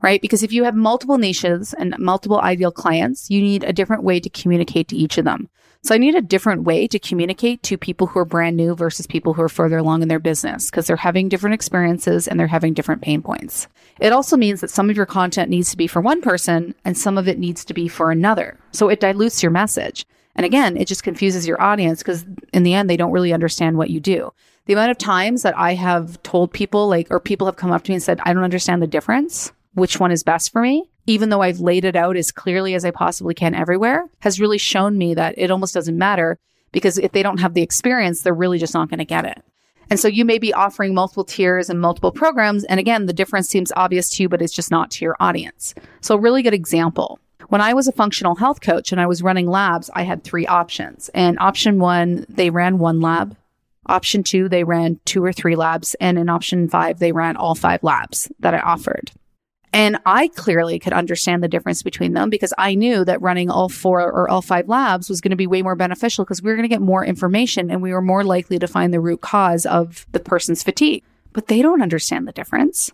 right? 0.00 0.22
Because 0.22 0.44
if 0.44 0.52
you 0.52 0.62
have 0.62 0.76
multiple 0.76 1.18
niches 1.18 1.74
and 1.74 1.92
multiple 1.98 2.40
ideal 2.40 2.70
clients, 2.70 3.30
you 3.30 3.42
need 3.42 3.64
a 3.64 3.72
different 3.72 4.04
way 4.04 4.20
to 4.20 4.30
communicate 4.30 4.86
to 4.86 4.96
each 4.96 5.18
of 5.18 5.24
them. 5.24 5.48
So 5.88 5.94
I 5.94 5.98
need 5.98 6.14
a 6.14 6.20
different 6.20 6.64
way 6.64 6.86
to 6.86 6.98
communicate 6.98 7.62
to 7.62 7.78
people 7.78 8.08
who 8.08 8.18
are 8.18 8.26
brand 8.26 8.58
new 8.58 8.74
versus 8.74 9.06
people 9.06 9.32
who 9.32 9.40
are 9.40 9.48
further 9.48 9.78
along 9.78 10.02
in 10.02 10.08
their 10.08 10.18
business 10.18 10.70
because 10.70 10.86
they're 10.86 10.96
having 10.96 11.30
different 11.30 11.54
experiences 11.54 12.28
and 12.28 12.38
they're 12.38 12.46
having 12.46 12.74
different 12.74 13.00
pain 13.00 13.22
points. 13.22 13.68
It 13.98 14.12
also 14.12 14.36
means 14.36 14.60
that 14.60 14.68
some 14.68 14.90
of 14.90 14.98
your 14.98 15.06
content 15.06 15.48
needs 15.48 15.70
to 15.70 15.78
be 15.78 15.86
for 15.86 16.02
one 16.02 16.20
person 16.20 16.74
and 16.84 16.98
some 16.98 17.16
of 17.16 17.26
it 17.26 17.38
needs 17.38 17.64
to 17.64 17.72
be 17.72 17.88
for 17.88 18.10
another. 18.10 18.58
So 18.70 18.90
it 18.90 19.00
dilutes 19.00 19.42
your 19.42 19.50
message. 19.50 20.04
And 20.36 20.44
again, 20.44 20.76
it 20.76 20.88
just 20.88 21.04
confuses 21.04 21.48
your 21.48 21.58
audience 21.58 22.00
because 22.00 22.26
in 22.52 22.64
the 22.64 22.74
end, 22.74 22.90
they 22.90 22.98
don't 22.98 23.12
really 23.12 23.32
understand 23.32 23.78
what 23.78 23.88
you 23.88 23.98
do. 23.98 24.30
The 24.66 24.74
amount 24.74 24.90
of 24.90 24.98
times 24.98 25.40
that 25.40 25.56
I 25.56 25.72
have 25.72 26.22
told 26.22 26.52
people, 26.52 26.86
like, 26.86 27.06
or 27.08 27.18
people 27.18 27.46
have 27.46 27.56
come 27.56 27.72
up 27.72 27.84
to 27.84 27.90
me 27.90 27.94
and 27.94 28.02
said, 28.02 28.20
I 28.24 28.34
don't 28.34 28.44
understand 28.44 28.82
the 28.82 28.86
difference 28.86 29.52
which 29.72 29.98
one 29.98 30.10
is 30.10 30.22
best 30.22 30.52
for 30.52 30.60
me, 30.60 30.90
even 31.08 31.30
though 31.30 31.40
I've 31.40 31.58
laid 31.58 31.86
it 31.86 31.96
out 31.96 32.18
as 32.18 32.30
clearly 32.30 32.74
as 32.74 32.84
I 32.84 32.90
possibly 32.90 33.34
can 33.34 33.54
everywhere, 33.54 34.04
has 34.18 34.38
really 34.38 34.58
shown 34.58 34.98
me 34.98 35.14
that 35.14 35.34
it 35.38 35.50
almost 35.50 35.72
doesn't 35.72 35.96
matter 35.96 36.38
because 36.70 36.98
if 36.98 37.12
they 37.12 37.22
don't 37.22 37.38
have 37.40 37.54
the 37.54 37.62
experience, 37.62 38.20
they're 38.20 38.34
really 38.34 38.58
just 38.58 38.74
not 38.74 38.90
going 38.90 38.98
to 38.98 39.06
get 39.06 39.24
it. 39.24 39.42
And 39.88 39.98
so 39.98 40.06
you 40.06 40.26
may 40.26 40.38
be 40.38 40.52
offering 40.52 40.92
multiple 40.92 41.24
tiers 41.24 41.70
and 41.70 41.80
multiple 41.80 42.12
programs. 42.12 42.64
And 42.64 42.78
again, 42.78 43.06
the 43.06 43.14
difference 43.14 43.48
seems 43.48 43.72
obvious 43.74 44.10
to 44.10 44.22
you, 44.22 44.28
but 44.28 44.42
it's 44.42 44.52
just 44.52 44.70
not 44.70 44.90
to 44.92 45.04
your 45.04 45.16
audience. 45.18 45.74
So 46.02 46.14
a 46.14 46.20
really 46.20 46.42
good 46.42 46.52
example. 46.52 47.18
When 47.48 47.62
I 47.62 47.72
was 47.72 47.88
a 47.88 47.92
functional 47.92 48.34
health 48.34 48.60
coach 48.60 48.92
and 48.92 49.00
I 49.00 49.06
was 49.06 49.22
running 49.22 49.46
labs, 49.46 49.88
I 49.94 50.02
had 50.02 50.22
three 50.22 50.46
options. 50.46 51.08
And 51.14 51.38
option 51.38 51.78
one, 51.78 52.26
they 52.28 52.50
ran 52.50 52.78
one 52.78 53.00
lab. 53.00 53.34
Option 53.86 54.22
two, 54.22 54.50
they 54.50 54.62
ran 54.62 55.00
two 55.06 55.24
or 55.24 55.32
three 55.32 55.56
labs. 55.56 55.96
And 56.02 56.18
in 56.18 56.28
option 56.28 56.68
five, 56.68 56.98
they 56.98 57.12
ran 57.12 57.36
all 57.36 57.54
five 57.54 57.82
labs 57.82 58.30
that 58.40 58.52
I 58.52 58.58
offered. 58.58 59.10
And 59.72 59.98
I 60.06 60.28
clearly 60.28 60.78
could 60.78 60.92
understand 60.92 61.42
the 61.42 61.48
difference 61.48 61.82
between 61.82 62.14
them 62.14 62.30
because 62.30 62.54
I 62.56 62.74
knew 62.74 63.04
that 63.04 63.20
running 63.20 63.50
all 63.50 63.68
four 63.68 64.00
or 64.00 64.28
all 64.28 64.42
five 64.42 64.68
labs 64.68 65.08
was 65.08 65.20
going 65.20 65.30
to 65.30 65.36
be 65.36 65.46
way 65.46 65.62
more 65.62 65.76
beneficial 65.76 66.24
because 66.24 66.42
we 66.42 66.50
were 66.50 66.56
going 66.56 66.68
to 66.68 66.74
get 66.74 66.80
more 66.80 67.04
information 67.04 67.70
and 67.70 67.82
we 67.82 67.92
were 67.92 68.02
more 68.02 68.24
likely 68.24 68.58
to 68.58 68.66
find 68.66 68.92
the 68.92 69.00
root 69.00 69.20
cause 69.20 69.66
of 69.66 70.06
the 70.12 70.20
person's 70.20 70.62
fatigue. 70.62 71.04
But 71.32 71.48
they 71.48 71.60
don't 71.60 71.82
understand 71.82 72.26
the 72.26 72.32
difference, 72.32 72.90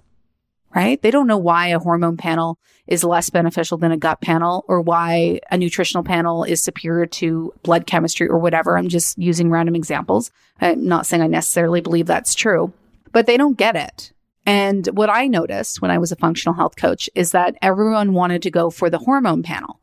right? 0.74 1.00
They 1.00 1.12
don't 1.12 1.28
know 1.28 1.38
why 1.38 1.68
a 1.68 1.78
hormone 1.78 2.16
panel 2.16 2.58
is 2.86 3.04
less 3.04 3.30
beneficial 3.30 3.78
than 3.78 3.92
a 3.92 3.96
gut 3.96 4.20
panel 4.20 4.64
or 4.68 4.80
why 4.80 5.40
a 5.50 5.56
nutritional 5.56 6.02
panel 6.02 6.44
is 6.44 6.62
superior 6.62 7.06
to 7.06 7.54
blood 7.62 7.86
chemistry 7.86 8.28
or 8.28 8.38
whatever. 8.38 8.76
I'm 8.76 8.88
just 8.88 9.16
using 9.16 9.50
random 9.50 9.76
examples. 9.76 10.30
I'm 10.60 10.86
not 10.86 11.06
saying 11.06 11.22
I 11.22 11.28
necessarily 11.28 11.80
believe 11.80 12.06
that's 12.06 12.34
true, 12.34 12.72
but 13.12 13.26
they 13.26 13.36
don't 13.36 13.56
get 13.56 13.76
it. 13.76 14.12
And 14.46 14.86
what 14.88 15.10
I 15.10 15.26
noticed 15.26 15.80
when 15.80 15.90
I 15.90 15.98
was 15.98 16.12
a 16.12 16.16
functional 16.16 16.54
health 16.54 16.76
coach 16.76 17.08
is 17.14 17.32
that 17.32 17.56
everyone 17.62 18.12
wanted 18.12 18.42
to 18.42 18.50
go 18.50 18.70
for 18.70 18.90
the 18.90 18.98
hormone 18.98 19.42
panel. 19.42 19.80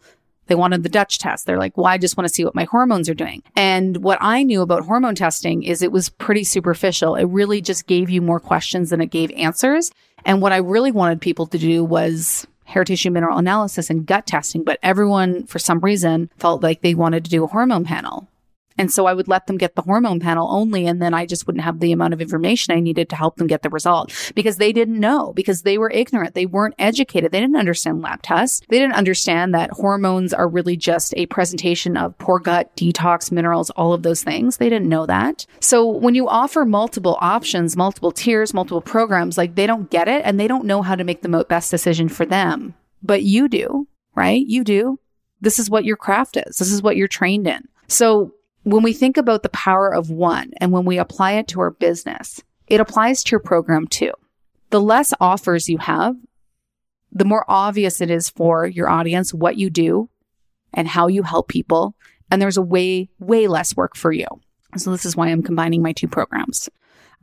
They 0.48 0.56
wanted 0.56 0.84
the 0.84 0.90
Dutch 0.90 1.18
test. 1.18 1.46
They're 1.46 1.58
like, 1.58 1.78
well, 1.78 1.86
I 1.86 1.98
just 1.98 2.18
want 2.18 2.28
to 2.28 2.34
see 2.34 2.44
what 2.44 2.56
my 2.56 2.66
hormones 2.66 3.10
are 3.10 3.14
doing. 3.14 3.42
And 3.56 3.98
what 3.98 4.18
I 4.22 4.44
knew 4.44 4.62
about 4.62 4.86
hormone 4.86 5.16
testing 5.16 5.64
is 5.64 5.82
it 5.82 5.92
was 5.92 6.10
pretty 6.10 6.44
superficial. 6.44 7.16
It 7.16 7.26
really 7.26 7.62
just 7.62 7.88
gave 7.88 8.10
you 8.10 8.22
more 8.22 8.40
questions 8.40 8.90
than 8.90 9.02
it 9.02 9.12
gave 9.12 9.32
answers. 9.32 9.92
And 10.26 10.42
what 10.42 10.52
I 10.52 10.58
really 10.58 10.92
wanted 10.92 11.22
people 11.22 11.48
to 11.48 11.58
do 11.58 11.84
was 11.84 12.46
hair 12.66 12.84
tissue 12.84 13.12
mineral 13.12 13.38
analysis 13.38 13.90
and 13.90 14.06
gut 14.06 14.28
testing. 14.28 14.64
But 14.64 14.80
everyone, 14.84 15.46
for 15.46 15.60
some 15.60 15.80
reason, 15.80 16.30
felt 16.38 16.64
like 16.64 16.82
they 16.82 16.96
wanted 16.96 17.24
to 17.26 17.32
do 17.32 17.44
a 17.44 17.48
hormone 17.48 17.86
panel. 17.86 18.28
And 18.78 18.92
so 18.92 19.06
I 19.06 19.14
would 19.14 19.28
let 19.28 19.48
them 19.48 19.58
get 19.58 19.76
the 19.76 19.82
hormone 19.82 20.20
panel 20.20 20.48
only. 20.50 20.88
And 20.88 21.02
then 21.02 21.14
I 21.14 21.26
just 21.26 21.46
wouldn't 21.46 21.64
have 21.64 21.80
the 21.80 21.92
amount 21.92 22.14
of 22.14 22.22
information 22.22 22.74
I 22.74 22.80
needed 22.80 23.10
to 23.10 23.16
help 23.16 23.36
them 23.36 23.48
get 23.48 23.62
the 23.62 23.70
result 23.70 24.32
because 24.36 24.58
they 24.58 24.72
didn't 24.72 25.00
know, 25.00 25.34
because 25.34 25.62
they 25.64 25.78
were 25.78 25.92
ignorant. 25.92 26.34
They 26.34 26.46
weren't 26.46 26.76
educated. 26.80 27.32
They 27.32 27.40
didn't 27.40 27.58
understand 27.58 28.02
lab 28.02 28.22
tests. 28.22 28.62
They 28.70 28.80
didn't 28.80 28.96
understand 28.96 29.54
that 29.54 29.72
hormones 29.72 30.34
are 30.34 30.48
really 30.48 30.78
just 30.78 31.14
a 31.18 31.26
presentation 31.28 31.98
of 31.98 32.18
poor 32.18 32.40
gut, 32.40 32.76
detox, 32.76 33.32
minerals, 33.32 33.70
all 33.72 33.94
of 33.94 34.04
those 34.04 34.24
things. 34.24 34.58
They 34.58 34.70
didn't 34.70 34.90
know 34.90 35.06
that. 35.06 35.46
So 35.60 35.88
when 35.88 36.16
you 36.16 36.28
offer 36.28 36.66
multiple 36.66 37.18
options, 37.22 37.76
multiple 37.78 38.12
tiers, 38.12 38.54
multiple 38.54 38.82
programs, 38.82 39.38
like 39.38 39.56
they 39.56 39.68
don't 39.68 39.90
get 39.90 40.08
it 40.08 40.22
and 40.26 40.40
they 40.40 40.48
don't 40.48 40.66
know 40.66 40.82
how 40.82 40.96
to 40.96 41.04
make 41.04 41.22
the 41.22 41.46
best 41.48 41.72
decision 41.72 42.10
for 42.10 42.26
them. 42.26 42.74
But 43.04 43.24
you 43.24 43.48
do, 43.48 43.88
right? 44.16 44.46
You 44.46 44.64
do. 44.64 45.00
This 45.42 45.58
is 45.58 45.70
what 45.70 45.86
your 45.86 45.98
craft 45.98 46.38
is. 46.38 46.58
This 46.58 46.72
is 46.72 46.84
what 46.84 46.96
you're 46.96 47.08
trained 47.08 47.48
in. 47.48 47.68
So 47.88 48.34
when 48.64 48.84
we 48.84 48.94
think 48.94 49.18
about 49.18 49.44
the 49.44 49.50
power 49.50 49.94
of 49.94 50.10
one 50.10 50.52
and 50.58 50.72
when 50.72 50.86
we 50.86 50.98
apply 50.98 51.34
it 51.34 51.48
to 51.50 51.60
our 51.62 51.72
business, 51.72 52.42
it 52.68 52.80
applies 52.80 53.24
to 53.24 53.32
your 53.32 53.40
program 53.40 53.88
too. 53.88 54.12
The 54.70 54.82
less 54.82 55.14
offers 55.20 55.68
you 55.68 55.80
have, 55.80 56.16
the 57.12 57.26
more 57.26 57.44
obvious 57.48 58.00
it 58.02 58.10
is 58.10 58.30
for 58.30 58.66
your 58.66 58.90
audience 58.90 59.34
what 59.34 59.58
you 59.58 59.70
do 59.70 60.10
and 60.74 60.88
how 60.88 61.08
you 61.08 61.24
help 61.24 61.50
people. 61.50 61.96
And 62.30 62.42
there's 62.42 62.58
a 62.58 62.62
way, 62.62 63.10
way 63.20 63.48
less 63.48 63.76
work 63.76 63.98
for 63.98 64.12
you. 64.12 64.28
So 64.78 64.92
this 64.92 65.06
is 65.06 65.18
why 65.18 65.28
I'm 65.28 65.44
combining 65.44 65.82
my 65.82 65.92
two 65.92 66.08
programs. 66.08 66.70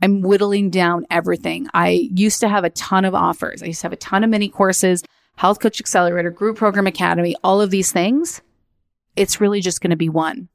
I'm 0.01 0.21
whittling 0.21 0.69
down 0.69 1.07
everything. 1.09 1.67
I 1.73 2.09
used 2.13 2.39
to 2.41 2.49
have 2.49 2.63
a 2.63 2.69
ton 2.69 3.05
of 3.05 3.15
offers. 3.15 3.63
I 3.63 3.67
used 3.67 3.81
to 3.81 3.85
have 3.85 3.93
a 3.93 3.97
ton 3.97 4.23
of 4.23 4.29
mini 4.29 4.49
courses, 4.49 5.03
Health 5.35 5.59
Coach 5.59 5.79
Accelerator, 5.79 6.29
Group 6.29 6.57
Program 6.57 6.85
Academy, 6.85 7.35
all 7.43 7.59
of 7.59 7.71
these 7.71 7.91
things. 7.91 8.41
It's 9.15 9.41
really 9.41 9.61
just 9.61 9.81
going 9.81 9.89
to 9.89 9.97
be 9.97 10.09
one. 10.09 10.47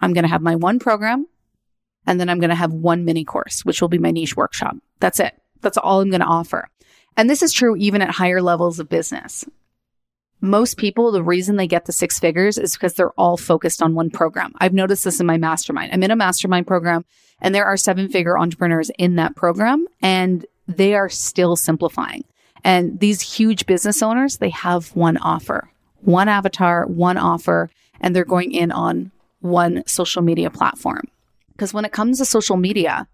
I'm 0.00 0.12
going 0.12 0.24
to 0.24 0.30
have 0.30 0.42
my 0.42 0.56
one 0.56 0.78
program 0.78 1.26
and 2.06 2.18
then 2.18 2.28
I'm 2.28 2.40
going 2.40 2.50
to 2.50 2.56
have 2.56 2.72
one 2.72 3.04
mini 3.04 3.24
course, 3.24 3.64
which 3.64 3.80
will 3.80 3.88
be 3.88 3.98
my 3.98 4.10
niche 4.10 4.36
workshop. 4.36 4.76
That's 5.00 5.20
it. 5.20 5.34
That's 5.60 5.76
all 5.76 6.00
I'm 6.00 6.10
going 6.10 6.20
to 6.20 6.26
offer. 6.26 6.68
And 7.16 7.28
this 7.28 7.42
is 7.42 7.52
true 7.52 7.76
even 7.76 8.00
at 8.00 8.10
higher 8.10 8.40
levels 8.40 8.78
of 8.78 8.88
business. 8.88 9.44
Most 10.40 10.76
people, 10.76 11.10
the 11.10 11.22
reason 11.22 11.56
they 11.56 11.66
get 11.66 11.86
the 11.86 11.92
six 11.92 12.18
figures 12.18 12.58
is 12.58 12.74
because 12.74 12.94
they're 12.94 13.10
all 13.12 13.36
focused 13.36 13.82
on 13.82 13.94
one 13.94 14.08
program. 14.08 14.52
I've 14.58 14.72
noticed 14.72 15.02
this 15.02 15.18
in 15.18 15.26
my 15.26 15.36
mastermind. 15.36 15.92
I'm 15.92 16.02
in 16.02 16.12
a 16.12 16.16
mastermind 16.16 16.66
program 16.66 17.04
and 17.40 17.54
there 17.54 17.64
are 17.64 17.76
seven 17.76 18.08
figure 18.08 18.38
entrepreneurs 18.38 18.90
in 18.98 19.16
that 19.16 19.34
program 19.34 19.86
and 20.00 20.46
they 20.68 20.94
are 20.94 21.08
still 21.08 21.56
simplifying. 21.56 22.24
And 22.62 23.00
these 23.00 23.20
huge 23.20 23.66
business 23.66 24.02
owners, 24.02 24.38
they 24.38 24.50
have 24.50 24.94
one 24.94 25.16
offer, 25.16 25.70
one 26.02 26.28
avatar, 26.28 26.86
one 26.86 27.16
offer, 27.16 27.70
and 28.00 28.14
they're 28.14 28.24
going 28.24 28.52
in 28.52 28.70
on 28.70 29.10
one 29.40 29.82
social 29.86 30.22
media 30.22 30.50
platform. 30.50 31.02
Because 31.52 31.74
when 31.74 31.84
it 31.84 31.92
comes 31.92 32.18
to 32.18 32.24
social 32.24 32.56
media, 32.56 33.08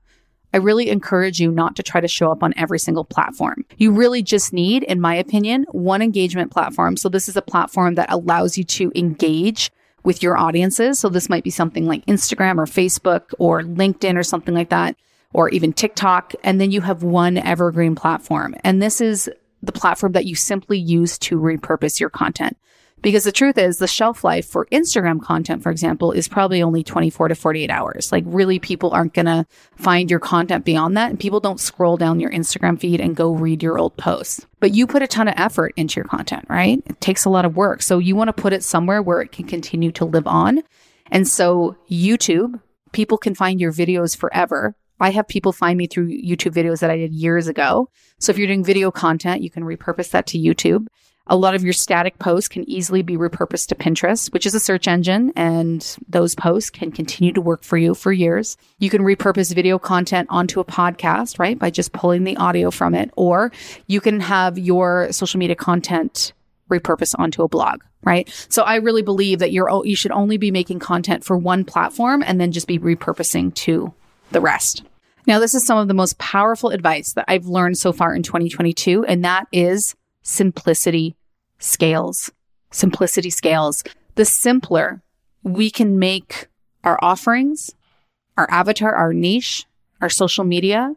I 0.52 0.59
really 0.59 0.88
encourage 0.88 1.40
you 1.40 1.50
not 1.50 1.75
to 1.76 1.83
try 1.83 2.00
to 2.00 2.07
show 2.07 2.31
up 2.31 2.43
on 2.43 2.54
every 2.57 2.78
single 2.78 3.04
platform. 3.04 3.64
You 3.76 3.90
really 3.90 4.23
just 4.23 4.52
need, 4.52 4.85
in 4.85 5.00
my 5.00 5.14
opinion, 5.16 5.66
one 5.73 6.00
engagement 6.00 6.52
platform. 6.52 6.97
So 6.97 7.09
this 7.09 7.28
is 7.28 7.37
a 7.37 7.43
platform 7.43 7.97
that 7.97 8.12
allows 8.12 8.57
you 8.57 8.62
to 8.64 8.93
engage 8.95 9.73
with 10.04 10.23
your 10.23 10.37
audiences. 10.37 11.00
So 11.00 11.09
this 11.09 11.28
might 11.28 11.43
be 11.43 11.50
something 11.50 11.87
like 11.87 12.07
Instagram 12.07 12.59
or 12.59 12.66
Facebook 12.66 13.35
or 13.38 13.62
LinkedIn 13.62 14.16
or 14.16 14.23
something 14.23 14.54
like 14.54 14.69
that, 14.69 14.97
or 15.33 15.49
even 15.49 15.73
TikTok. 15.73 16.35
And 16.45 16.61
then 16.61 16.71
you 16.71 16.83
have 16.83 17.02
one 17.02 17.38
evergreen 17.38 17.97
platform. 17.97 18.54
And 18.62 18.81
this 18.81 19.00
is 19.00 19.28
the 19.62 19.73
platform 19.73 20.12
that 20.12 20.26
you 20.26 20.37
simply 20.37 20.78
use 20.78 21.19
to 21.19 21.40
repurpose 21.40 21.99
your 21.99 22.11
content 22.11 22.57
Because 23.04 23.25
the 23.25 23.32
truth 23.32 23.58
is, 23.58 23.76
the 23.76 23.87
shelf 23.87 24.25
life 24.25 24.46
for 24.46 24.64
Instagram 24.73 25.20
content, 25.20 25.62
for 25.62 25.70
example, 25.70 26.11
is 26.11 26.26
probably 26.26 26.62
only 26.62 26.82
24 26.82 27.28
to 27.28 27.34
48 27.34 27.68
hours. 27.68 28.11
Like, 28.11 28.25
really, 28.26 28.58
people 28.58 28.92
aren't 28.92 29.12
going 29.12 29.26
to 29.26 29.44
find 29.76 30.11
your 30.11 30.20
content 30.20 30.64
beyond 30.64 30.96
that. 30.96 31.11
And 31.11 31.20
people 31.20 31.38
don't 31.38 31.61
scroll 31.61 31.99
down 31.99 32.18
your 32.18 32.30
Instagram 32.30 32.80
feed 32.80 33.02
and 33.02 33.14
go 33.14 33.30
read 33.32 33.62
your 33.62 33.78
old 33.78 33.94
posts. 33.99 34.46
But 34.58 34.73
you 34.73 34.87
put 34.87 35.02
a 35.02 35.06
ton 35.06 35.28
of 35.28 35.34
effort 35.37 35.75
into 35.76 35.96
your 35.96 36.06
content, 36.06 36.46
right? 36.49 36.82
It 36.87 36.99
takes 37.02 37.26
a 37.26 37.28
lot 37.28 37.44
of 37.44 37.54
work. 37.54 37.82
So, 37.82 37.99
you 37.99 38.16
want 38.16 38.28
to 38.28 38.42
put 38.42 38.54
it 38.54 38.64
somewhere 38.64 39.02
where 39.02 39.20
it 39.20 39.32
can 39.32 39.46
continue 39.46 39.92
to 39.92 40.06
live 40.06 40.26
on. 40.26 40.62
And 41.11 41.28
so, 41.28 41.76
YouTube, 41.90 42.58
people 42.92 43.18
can 43.18 43.34
find 43.34 43.61
your 43.61 43.70
videos 43.70 44.16
forever. 44.16 44.76
I 44.99 45.11
have 45.11 45.28
people 45.28 45.52
find 45.52 45.76
me 45.76 45.88
through 45.88 46.08
YouTube 46.08 46.54
videos 46.54 46.80
that 46.80 46.90
I 46.90 46.96
did 46.96 47.12
years 47.12 47.49
ago. 47.49 47.90
So, 48.18 48.32
if 48.32 48.38
you're 48.38 48.46
doing 48.46 48.64
video 48.64 48.90
content, 48.90 49.42
you 49.42 49.50
can 49.50 49.62
repurpose 49.62 50.08
that 50.12 50.26
to 50.28 50.38
YouTube. 50.38 50.87
A 51.26 51.37
lot 51.37 51.54
of 51.54 51.64
your 51.64 51.73
static 51.73 52.19
posts 52.19 52.49
can 52.49 52.69
easily 52.69 53.00
be 53.00 53.16
repurposed 53.16 53.69
to 53.69 53.75
Pinterest, 53.75 54.31
which 54.35 54.45
is 54.45 54.54
a 54.54 54.61
search 54.61 54.87
engine, 54.87 55.33
and 55.35 55.97
those 56.07 56.35
posts 56.35 56.69
can 56.69 56.93
continue 56.93 57.33
to 57.33 57.40
work 57.40 57.62
for 57.62 57.78
you 57.78 57.95
for 57.95 58.12
years. 58.12 58.59
You 58.78 58.90
can 58.90 59.00
repurpose 59.00 59.54
video 59.54 59.78
content 59.78 60.28
onto 60.31 60.61
a 60.61 60.64
podcast, 60.66 61.38
right? 61.38 61.59
By 61.59 61.71
just 61.71 61.93
pulling 61.93 62.25
the 62.25 62.37
audio 62.37 62.71
from 62.71 62.95
it, 62.95 63.11
or 63.16 63.52
you 63.87 64.02
can 64.02 64.21
have 64.21 64.59
your 64.59 65.11
social 65.12 65.38
media 65.38 65.57
content 65.57 66.35
repurpose 66.71 67.14
onto 67.19 67.43
a 67.43 67.49
blog, 67.49 67.81
right? 68.02 68.28
So 68.50 68.62
I 68.62 68.76
really 68.76 69.02
believe 69.02 69.38
that 69.38 69.50
you're, 69.50 69.71
you 69.87 69.97
should 69.97 70.12
only 70.12 70.37
be 70.37 70.50
making 70.50 70.81
content 70.81 71.25
for 71.25 71.38
one 71.38 71.64
platform 71.64 72.23
and 72.26 72.38
then 72.38 72.52
just 72.52 72.66
be 72.66 72.78
repurposing 72.78 73.54
to 73.54 73.95
the 74.31 74.43
rest. 74.43 74.83
Now, 75.26 75.38
this 75.38 75.54
is 75.54 75.64
some 75.64 75.78
of 75.78 75.88
the 75.88 75.95
most 75.95 76.19
powerful 76.19 76.69
advice 76.69 77.14
that 77.14 77.25
I've 77.28 77.47
learned 77.47 77.78
so 77.78 77.95
far 77.95 78.14
in 78.14 78.23
2022, 78.23 79.07
and 79.07 79.25
that 79.25 79.47
is 79.52 79.95
simplicity 80.25 81.14
scales. 81.59 82.33
Simplicity 82.73 83.31
scales. 83.31 83.85
The 84.16 84.25
simpler 84.25 85.02
we 85.45 85.71
can 85.71 85.99
make 85.99 86.49
our 86.83 86.99
offerings, 87.00 87.75
our 88.37 88.49
avatar, 88.50 88.93
our 88.93 89.12
niche, 89.12 89.66
our 90.00 90.09
social 90.09 90.45
media, 90.45 90.95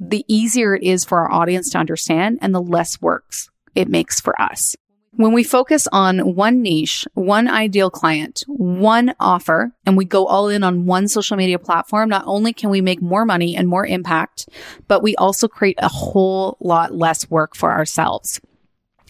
the 0.00 0.24
easier 0.26 0.74
it 0.74 0.82
is 0.82 1.04
for 1.04 1.18
our 1.18 1.30
audience 1.30 1.70
to 1.70 1.78
understand 1.78 2.38
and 2.40 2.54
the 2.54 2.62
less 2.62 3.00
works 3.00 3.50
it 3.74 3.88
makes 3.88 4.20
for 4.20 4.40
us. 4.40 4.74
When 5.14 5.32
we 5.32 5.44
focus 5.44 5.86
on 5.92 6.34
one 6.34 6.62
niche, 6.62 7.06
one 7.12 7.46
ideal 7.46 7.90
client, 7.90 8.44
one 8.46 9.14
offer, 9.20 9.72
and 9.84 9.94
we 9.94 10.06
go 10.06 10.26
all 10.26 10.48
in 10.48 10.64
on 10.64 10.86
one 10.86 11.06
social 11.06 11.36
media 11.36 11.58
platform, 11.58 12.08
not 12.08 12.24
only 12.26 12.54
can 12.54 12.70
we 12.70 12.80
make 12.80 13.02
more 13.02 13.26
money 13.26 13.54
and 13.54 13.68
more 13.68 13.86
impact, 13.86 14.48
but 14.88 15.02
we 15.02 15.14
also 15.16 15.48
create 15.48 15.78
a 15.82 15.88
whole 15.88 16.56
lot 16.60 16.94
less 16.94 17.30
work 17.30 17.54
for 17.54 17.70
ourselves. 17.70 18.40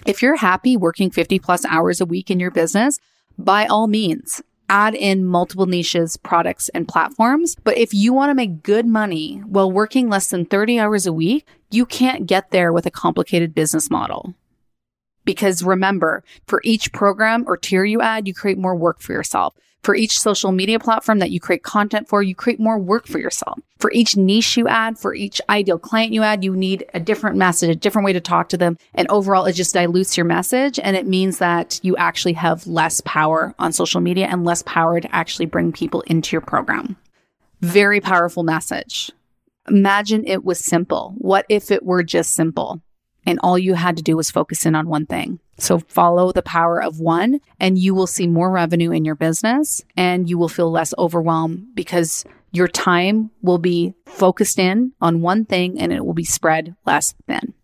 If 0.05 0.21
you're 0.21 0.37
happy 0.37 0.77
working 0.77 1.11
50 1.11 1.39
plus 1.39 1.65
hours 1.65 2.01
a 2.01 2.07
week 2.07 2.31
in 2.31 2.41
your 2.41 2.51
business, 2.51 2.99
by 3.39 3.67
all 3.67 3.87
means, 3.87 4.43
add 4.69 4.95
in 4.95 5.25
multiple 5.25 5.67
niches, 5.67 6.17
products, 6.17 6.69
and 6.71 6.89
platforms. 6.89 7.55
But 7.63 7.79
if 7.79 7.95
you 7.95 8.13
want 8.13 8.31
to 8.31 8.35
make 8.35 8.63
good 8.63 8.87
money 8.87 9.39
while 9.47 9.71
working 9.71 10.09
less 10.09 10.29
than 10.29 10.45
30 10.45 10.81
hours 10.81 11.07
a 11.07 11.13
week, 11.13 11.47
you 11.71 11.87
can't 11.87 12.27
get 12.27 12.51
there 12.51 12.73
with 12.73 12.85
a 12.85 12.91
complicated 12.91 13.55
business 13.55 13.91
model. 13.91 14.35
Because 15.25 15.63
remember, 15.63 16.25
for 16.49 16.61
each 16.65 16.93
program 16.93 17.45
or 17.47 17.57
tier 17.57 17.85
you 17.85 18.01
add, 18.01 18.27
you 18.27 18.35
create 18.35 18.59
more 18.59 18.75
work 18.75 19.01
for 19.01 19.13
yourself. 19.13 19.55
For 19.83 19.97
each 19.97 20.21
social 20.21 20.53
media 20.53 20.79
platform 20.79 21.19
that 21.19 21.33
you 21.33 21.41
create 21.41 21.65
content 21.65 22.09
for, 22.09 22.23
you 22.23 22.37
create 22.37 22.61
more 22.61 22.79
work 22.79 23.09
for 23.09 23.19
yourself. 23.19 23.59
For 23.81 23.91
each 23.91 24.17
niche 24.17 24.57
you 24.57 24.69
add, 24.69 24.97
for 24.97 25.13
each 25.13 25.41
ideal 25.49 25.79
client 25.79 26.13
you 26.13 26.23
add, 26.23 26.45
you 26.45 26.55
need 26.55 26.85
a 26.95 27.01
different 27.01 27.37
message, 27.37 27.69
a 27.69 27.75
different 27.75 28.07
way 28.07 28.13
to 28.13 28.21
talk 28.21 28.49
to 28.51 28.57
them. 28.57 28.79
And 28.95 29.09
overall, 29.11 29.45
it 29.45 29.55
just 29.55 29.75
dilutes 29.75 30.17
your 30.17 30.25
message. 30.25 30.79
And 30.79 30.97
it 30.97 31.09
means 31.09 31.39
that 31.39 31.81
you 31.83 31.97
actually 31.97 32.35
have 32.35 32.65
less 32.69 33.03
power 33.05 33.57
on 33.59 33.73
social 33.73 34.01
media 34.01 34.29
and 34.29 34.45
less 34.45 34.63
power 34.63 35.01
to 35.01 35.13
actually 35.13 35.47
bring 35.47 35.73
people 35.73 36.03
into 36.03 36.37
your 36.37 36.43
program. 36.43 36.97
Very 37.61 38.01
powerful 38.01 38.45
message. 38.45 39.11
Imagine 39.69 40.25
it 40.27 40.45
was 40.45 40.61
simple. 40.61 41.15
What 41.19 41.45
if 41.49 41.73
it 41.73 41.85
were 41.85 42.05
just 42.05 42.35
simple? 42.35 42.81
And 43.27 43.39
all 43.43 43.59
you 43.59 43.75
had 43.75 43.97
to 43.97 44.03
do 44.03 44.17
was 44.17 44.31
focus 44.31 44.67
in 44.67 44.75
on 44.75 44.89
one 44.89 45.07
thing. 45.07 45.39
So 45.59 45.79
follow 45.79 46.33
the 46.33 46.43
power 46.43 46.83
of 46.83 46.99
one 46.99 47.41
and 47.61 47.79
you 47.79 47.95
will 47.95 48.07
see 48.07 48.27
more 48.27 48.51
revenue 48.51 48.91
in 48.91 49.05
your 49.05 49.15
business 49.15 49.85
and 49.97 50.29
you 50.29 50.39
will 50.39 50.49
feel 50.49 50.71
less 50.71 50.93
overwhelmed 50.99 51.75
because 51.75 52.25
your 52.51 52.69
time 52.69 53.31
will 53.43 53.59
be 53.59 53.95
focused 54.07 54.59
in 54.59 54.93
on 55.01 55.23
one 55.23 55.45
thing 55.45 55.79
and 55.81 55.93
it 55.93 56.05
will 56.05 56.15
be 56.15 56.25
spread 56.25 56.75
less 56.85 57.15
thin. 57.27 57.55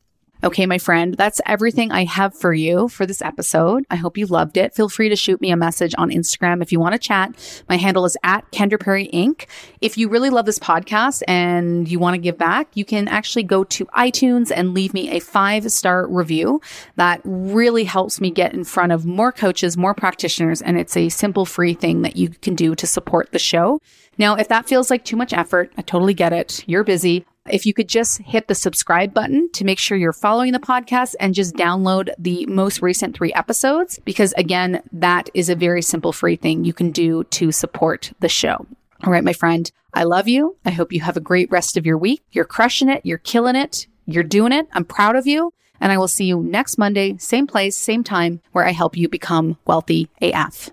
Okay, 0.44 0.66
my 0.66 0.78
friend, 0.78 1.14
that's 1.14 1.40
everything 1.46 1.90
I 1.90 2.04
have 2.04 2.32
for 2.32 2.54
you 2.54 2.86
for 2.86 3.04
this 3.04 3.20
episode. 3.20 3.84
I 3.90 3.96
hope 3.96 4.16
you 4.16 4.24
loved 4.26 4.56
it. 4.56 4.72
Feel 4.72 4.88
free 4.88 5.08
to 5.08 5.16
shoot 5.16 5.40
me 5.40 5.50
a 5.50 5.56
message 5.56 5.96
on 5.98 6.10
Instagram 6.10 6.62
if 6.62 6.70
you 6.70 6.78
want 6.78 6.92
to 6.92 6.98
chat. 6.98 7.62
My 7.68 7.76
handle 7.76 8.04
is 8.04 8.16
at 8.22 8.48
Kendra 8.52 8.78
Perry 8.78 9.10
Inc. 9.12 9.46
If 9.80 9.98
you 9.98 10.08
really 10.08 10.30
love 10.30 10.46
this 10.46 10.60
podcast 10.60 11.24
and 11.26 11.90
you 11.90 11.98
want 11.98 12.14
to 12.14 12.18
give 12.18 12.38
back, 12.38 12.68
you 12.74 12.84
can 12.84 13.08
actually 13.08 13.42
go 13.42 13.64
to 13.64 13.86
iTunes 13.86 14.52
and 14.54 14.74
leave 14.74 14.94
me 14.94 15.10
a 15.10 15.18
five 15.18 15.72
star 15.72 16.06
review. 16.06 16.60
That 16.94 17.20
really 17.24 17.82
helps 17.82 18.20
me 18.20 18.30
get 18.30 18.54
in 18.54 18.62
front 18.62 18.92
of 18.92 19.04
more 19.04 19.32
coaches, 19.32 19.76
more 19.76 19.92
practitioners, 19.92 20.62
and 20.62 20.78
it's 20.78 20.96
a 20.96 21.08
simple 21.08 21.46
free 21.46 21.74
thing 21.74 22.02
that 22.02 22.16
you 22.16 22.28
can 22.28 22.54
do 22.54 22.76
to 22.76 22.86
support 22.86 23.32
the 23.32 23.40
show. 23.40 23.80
Now, 24.18 24.36
if 24.36 24.46
that 24.48 24.68
feels 24.68 24.88
like 24.88 25.04
too 25.04 25.16
much 25.16 25.32
effort, 25.32 25.72
I 25.76 25.82
totally 25.82 26.14
get 26.14 26.32
it. 26.32 26.62
You're 26.68 26.84
busy. 26.84 27.24
If 27.50 27.66
you 27.66 27.74
could 27.74 27.88
just 27.88 28.18
hit 28.18 28.48
the 28.48 28.54
subscribe 28.54 29.14
button 29.14 29.50
to 29.52 29.64
make 29.64 29.78
sure 29.78 29.96
you're 29.96 30.12
following 30.12 30.52
the 30.52 30.58
podcast 30.58 31.14
and 31.20 31.34
just 31.34 31.54
download 31.54 32.10
the 32.18 32.46
most 32.46 32.82
recent 32.82 33.16
three 33.16 33.32
episodes, 33.32 33.98
because 34.04 34.32
again, 34.34 34.82
that 34.92 35.30
is 35.34 35.48
a 35.48 35.54
very 35.54 35.82
simple 35.82 36.12
free 36.12 36.36
thing 36.36 36.64
you 36.64 36.72
can 36.72 36.90
do 36.90 37.24
to 37.24 37.52
support 37.52 38.12
the 38.20 38.28
show. 38.28 38.66
All 39.04 39.12
right, 39.12 39.24
my 39.24 39.32
friend, 39.32 39.70
I 39.94 40.04
love 40.04 40.28
you. 40.28 40.56
I 40.64 40.70
hope 40.70 40.92
you 40.92 41.00
have 41.00 41.16
a 41.16 41.20
great 41.20 41.50
rest 41.50 41.76
of 41.76 41.86
your 41.86 41.98
week. 41.98 42.22
You're 42.32 42.44
crushing 42.44 42.88
it. 42.88 43.04
You're 43.04 43.18
killing 43.18 43.56
it. 43.56 43.86
You're 44.06 44.24
doing 44.24 44.52
it. 44.52 44.66
I'm 44.72 44.84
proud 44.84 45.16
of 45.16 45.26
you. 45.26 45.52
And 45.80 45.92
I 45.92 45.98
will 45.98 46.08
see 46.08 46.24
you 46.24 46.42
next 46.42 46.76
Monday, 46.76 47.16
same 47.18 47.46
place, 47.46 47.76
same 47.76 48.02
time, 48.02 48.40
where 48.52 48.66
I 48.66 48.72
help 48.72 48.96
you 48.96 49.08
become 49.08 49.58
wealthy 49.64 50.08
AF. 50.20 50.70